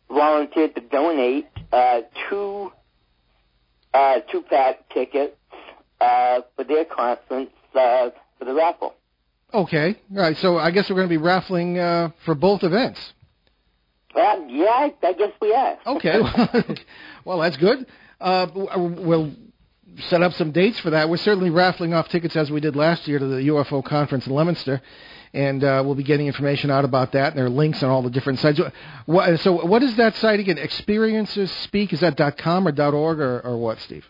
[0.10, 2.72] volunteered to donate uh, two
[3.94, 5.36] uh, two pack tickets
[6.02, 8.96] uh, for their conference uh, for the raffle.
[9.54, 9.96] Okay.
[10.12, 10.38] All right.
[10.38, 13.14] So I guess we're going to be raffling uh, for both events.
[14.16, 15.78] Well, yeah, I, I guess we are.
[15.86, 16.20] Okay.
[17.26, 17.86] well, that's good.
[18.20, 19.32] Uh, we'll
[20.10, 21.10] set up some dates for that.
[21.10, 24.34] We're certainly raffling off tickets as we did last year to the UFO conference in
[24.34, 24.82] Leominster,
[25.34, 27.30] and uh, we'll be getting information out about that.
[27.30, 28.60] And there are links on all the different sites.
[29.06, 30.58] What, so, what is that site again?
[30.58, 31.94] Experiences Speak.
[31.94, 34.06] Is that .com or .org or, or what, Steve?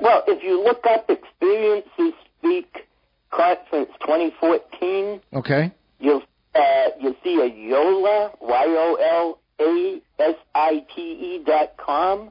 [0.00, 2.14] Well, if you look up Experiences
[2.44, 2.86] Speak
[3.30, 5.72] Conference 2014, Okay.
[5.98, 6.22] you'll
[6.54, 6.60] uh,
[7.00, 8.94] you'll see a Yola Y O
[9.58, 12.30] L A S I T E dot com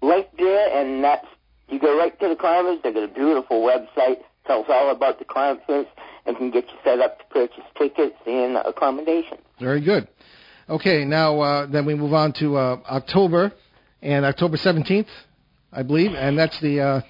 [0.00, 1.26] link there, and that's
[1.68, 2.80] you go right to the conference.
[2.84, 5.88] They got a beautiful website, tells all about the conference,
[6.24, 9.40] and can get you set up to purchase tickets and accommodations.
[9.60, 10.08] Very good.
[10.68, 13.52] Okay, now uh, then we move on to uh, October,
[14.00, 15.08] and October 17th,
[15.72, 17.00] I believe, and that's the uh,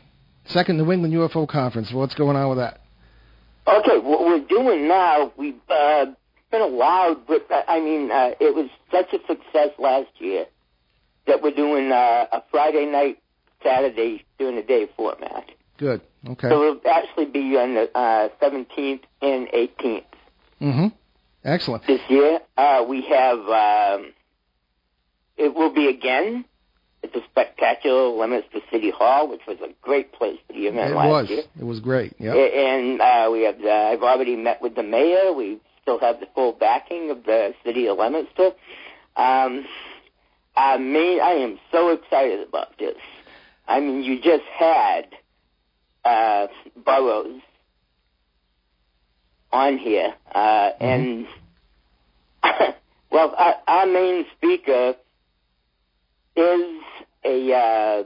[0.46, 1.92] second New England UFO conference.
[1.92, 2.80] What's going on with that?
[3.66, 6.06] Okay, what we're doing now, we've uh,
[6.50, 10.46] been allowed, but uh, I mean, uh, it was such a success last year
[11.26, 13.18] that we're doing uh, a Friday night,
[13.62, 15.46] Saturday during the day format.
[15.78, 16.02] Good.
[16.28, 16.48] Okay.
[16.50, 20.04] So it'll actually be on the uh, 17th and 18th
[20.60, 20.86] Mm-hmm.
[21.44, 21.86] Excellent.
[21.86, 22.38] this year.
[22.56, 24.12] Uh, we have, um,
[25.36, 26.44] it will be again
[27.04, 30.96] at a spectacular Leominster City Hall, which was a great place for the event It
[30.96, 31.30] last was.
[31.30, 31.42] year.
[31.58, 32.14] It was great.
[32.18, 32.34] Yeah.
[32.34, 33.60] And uh, we have.
[33.62, 35.32] Uh, I've already met with the mayor.
[35.32, 38.50] We still have the full backing of the city of Leominster.
[39.16, 39.64] Um,
[40.56, 42.96] I mean, I am so excited about this.
[43.68, 45.06] I mean, you just had
[46.04, 46.46] uh,
[46.84, 47.40] Burroughs
[49.52, 51.26] on here, uh, and
[53.10, 54.94] well, our, our main speaker
[56.36, 56.82] is
[57.24, 58.04] a uh,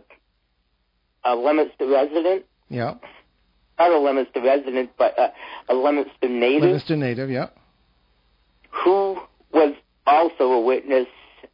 [1.25, 2.95] a Leominster resident Yeah.
[3.79, 5.29] not a Leominster resident, but uh,
[5.69, 7.31] a Leominster native Livingston native.
[7.31, 7.49] Yeah.
[8.71, 9.19] who
[9.53, 9.75] was
[10.07, 11.07] also a witness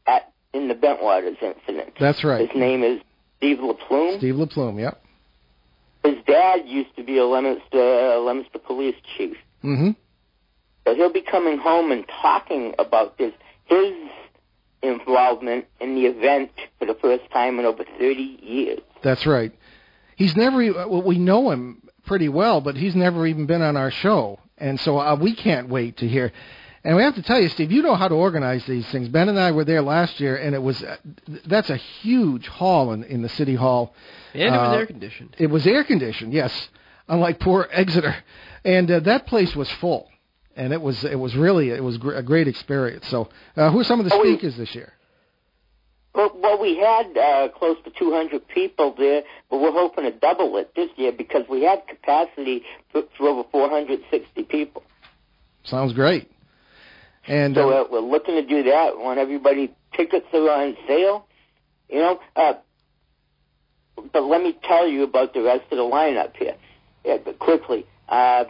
[0.07, 1.95] at in the Bentwaters incident.
[1.99, 2.49] That's right.
[2.49, 3.01] His name is
[3.39, 4.19] Steve LaPlume.
[4.19, 4.81] Steve LaPlume.
[4.81, 4.93] Yeah.
[6.05, 9.37] His dad used to be a Leominster, Leominster police chief.
[9.65, 9.91] Mm-hmm.
[10.87, 13.33] So he'll be coming home and talking about this,
[13.65, 13.93] his
[14.85, 18.81] involvement in the event for the first time in over 30 years.
[19.03, 19.53] That's right.
[20.17, 20.63] He's never.
[20.63, 24.39] e- Well, we know him pretty well, but he's never even been on our show,
[24.59, 26.33] and so uh, we can't wait to hear.
[26.87, 29.09] And we have to tell you, Steve, you know how to organize these things.
[29.09, 30.97] Ben and I were there last year, and it was uh,
[31.47, 33.95] that's a huge hall in, in the city hall.
[34.35, 35.35] And it was Uh, air conditioned.
[35.39, 36.69] It was air conditioned, yes,
[37.09, 38.15] unlike poor Exeter,
[38.65, 40.09] and uh, that place was full,
[40.57, 43.07] and it was it was really it was gr- a great experience.
[43.09, 44.93] So, uh, who are some of the Oh, speakers this year?
[46.15, 50.57] Well, well, we had uh, close to 200 people there, but we're hoping to double
[50.59, 54.85] it this year because we have capacity for, for over 460 people.
[55.65, 56.31] Sounds great.
[57.27, 58.97] And So uh, uh, we're looking to do that.
[58.97, 61.27] Want everybody tickets are on sale,
[61.89, 62.21] you know.
[62.37, 62.55] Uh,
[64.13, 66.55] but let me tell you about the rest of the lineup here.
[67.05, 68.45] Yeah, but quickly, uh,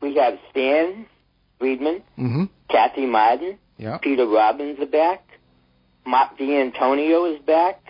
[0.00, 1.06] we have Stan
[1.62, 5.22] Friedman, hmm Kathy Martin, yeah, Peter Robbins are back.
[6.04, 7.80] Mark D'Antonio is back.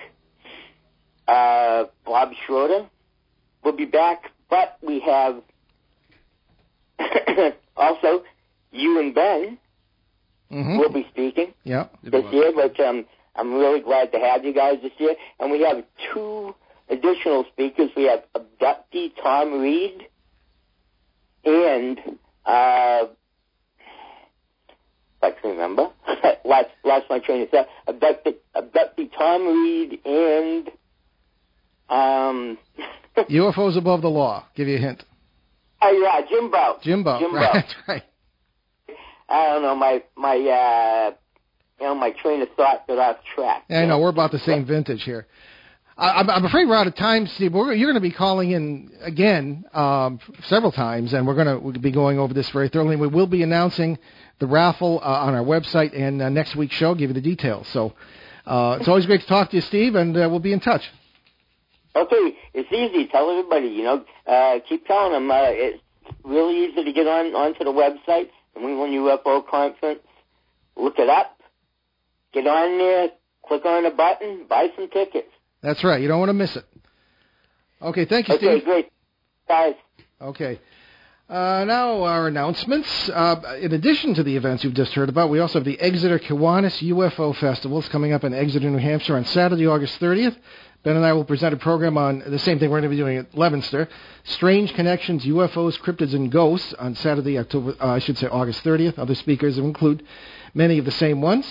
[1.27, 2.87] Uh, Bob Schroeder
[3.65, 5.37] will be back, but we have
[7.77, 8.25] also
[8.73, 9.59] you and Ben
[10.51, 11.87] hmm will be speaking yeah.
[12.03, 15.15] this year, but um, I'm really glad to have you guys this year.
[15.41, 16.55] And we have two
[16.91, 17.89] additional speakers.
[17.97, 20.09] We have abductee Tom Reed
[21.45, 21.99] and
[22.45, 23.05] uh,
[25.23, 25.89] if I can remember,
[26.45, 27.69] lost, lost my train of thought.
[27.89, 30.69] Abductee, abductee Tom Reed and
[31.89, 32.59] um,
[33.17, 34.45] UFOs above the law.
[34.55, 35.05] Give you a hint.
[35.81, 36.79] oh yeah, Jimbo.
[36.83, 37.19] Jimbo.
[37.19, 37.37] Jimbo.
[37.39, 38.03] Right, that's right.
[39.29, 41.15] I don't know my my uh,
[41.81, 43.65] you know my train of thought got off track.
[43.69, 45.27] Yeah, I know we're about the same vintage here.
[45.97, 47.53] I, I'm, I'm afraid we're out of time, Steve.
[47.53, 51.59] We're, you're going to be calling in again um, several times, and we're going to
[51.59, 52.97] we'll be going over this very thoroughly.
[52.97, 53.99] We will be announcing
[54.43, 56.97] the raffle uh, on our website and uh, next week's show.
[56.97, 57.69] Give you the details.
[57.69, 57.95] So
[58.45, 60.83] uh, it's always great to talk to you, Steve, and uh, we'll be in touch.
[61.95, 63.07] Okay, it's easy.
[63.07, 65.31] Tell everybody, you know, uh, keep telling them.
[65.31, 65.81] Uh, it's
[66.25, 70.01] really easy to get on onto the website, the New England UFO Conference.
[70.77, 71.39] Look it up.
[72.35, 73.09] Get on there.
[73.47, 74.47] Click on the button.
[74.49, 75.29] Buy some tickets.
[75.63, 76.03] That's right.
[76.03, 76.65] You don't want to miss it.
[77.81, 78.65] Okay, thank you, Okay, Steve.
[78.65, 78.93] great,
[79.47, 79.75] guys.
[80.21, 80.59] Okay.
[81.33, 83.09] Uh, now our announcements.
[83.09, 86.19] Uh, in addition to the events you've just heard about, we also have the Exeter
[86.19, 87.79] Kiwanis UFO Festival.
[87.79, 90.37] It's coming up in Exeter, New Hampshire on Saturday, August 30th.
[90.83, 93.01] Ben and I will present a program on the same thing we're going to be
[93.01, 93.89] doing at Leominster.
[94.25, 98.99] Strange Connections, UFOs, Cryptids, and Ghosts on Saturday, October, uh, I should say August 30th.
[98.99, 100.05] Other speakers will include
[100.53, 101.47] many of the same ones.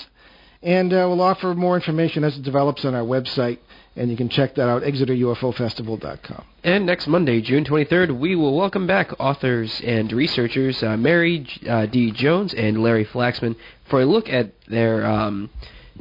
[0.63, 3.57] And uh, we'll offer more information as it develops on our website,
[3.95, 6.45] and you can check that out, ExeterUFOFestival.com.
[6.63, 11.87] And next Monday, June 23rd, we will welcome back authors and researchers uh, Mary uh,
[11.87, 12.11] D.
[12.11, 13.55] Jones and Larry Flaxman
[13.89, 15.49] for a look at their um,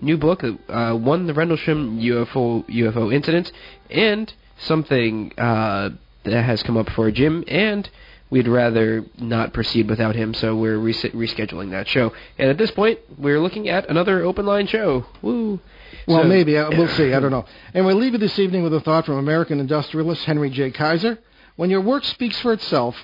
[0.02, 3.50] new book, uh, One the Rendlesham UFO UFO Incident,
[3.88, 5.88] and something uh,
[6.24, 7.88] that has come up for Jim, and
[8.30, 12.12] we'd rather not proceed without him, so we're res- rescheduling that show.
[12.38, 15.04] And at this point, we're looking at another open line show.
[15.22, 15.60] Woo!
[16.06, 16.56] Well, So- maybe.
[16.56, 17.12] Uh, we'll see.
[17.12, 17.44] I don't know.
[17.74, 20.70] And we'll leave you this evening with a thought from American industrialist Henry J.
[20.70, 21.18] Kaiser.
[21.56, 22.96] When your work speaks for itself,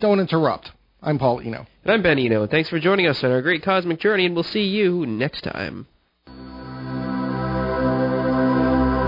[0.00, 0.70] don't interrupt.
[1.00, 1.66] I'm Paul Eno.
[1.84, 2.46] And I'm Ben Eno.
[2.46, 5.86] Thanks for joining us on our great cosmic journey, and we'll see you next time.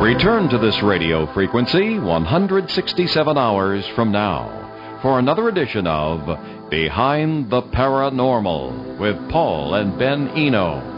[0.01, 4.64] Return to this radio frequency 167 hours from now
[5.05, 10.94] for another edition of Behind the Paranormal with Paul and Ben Eno.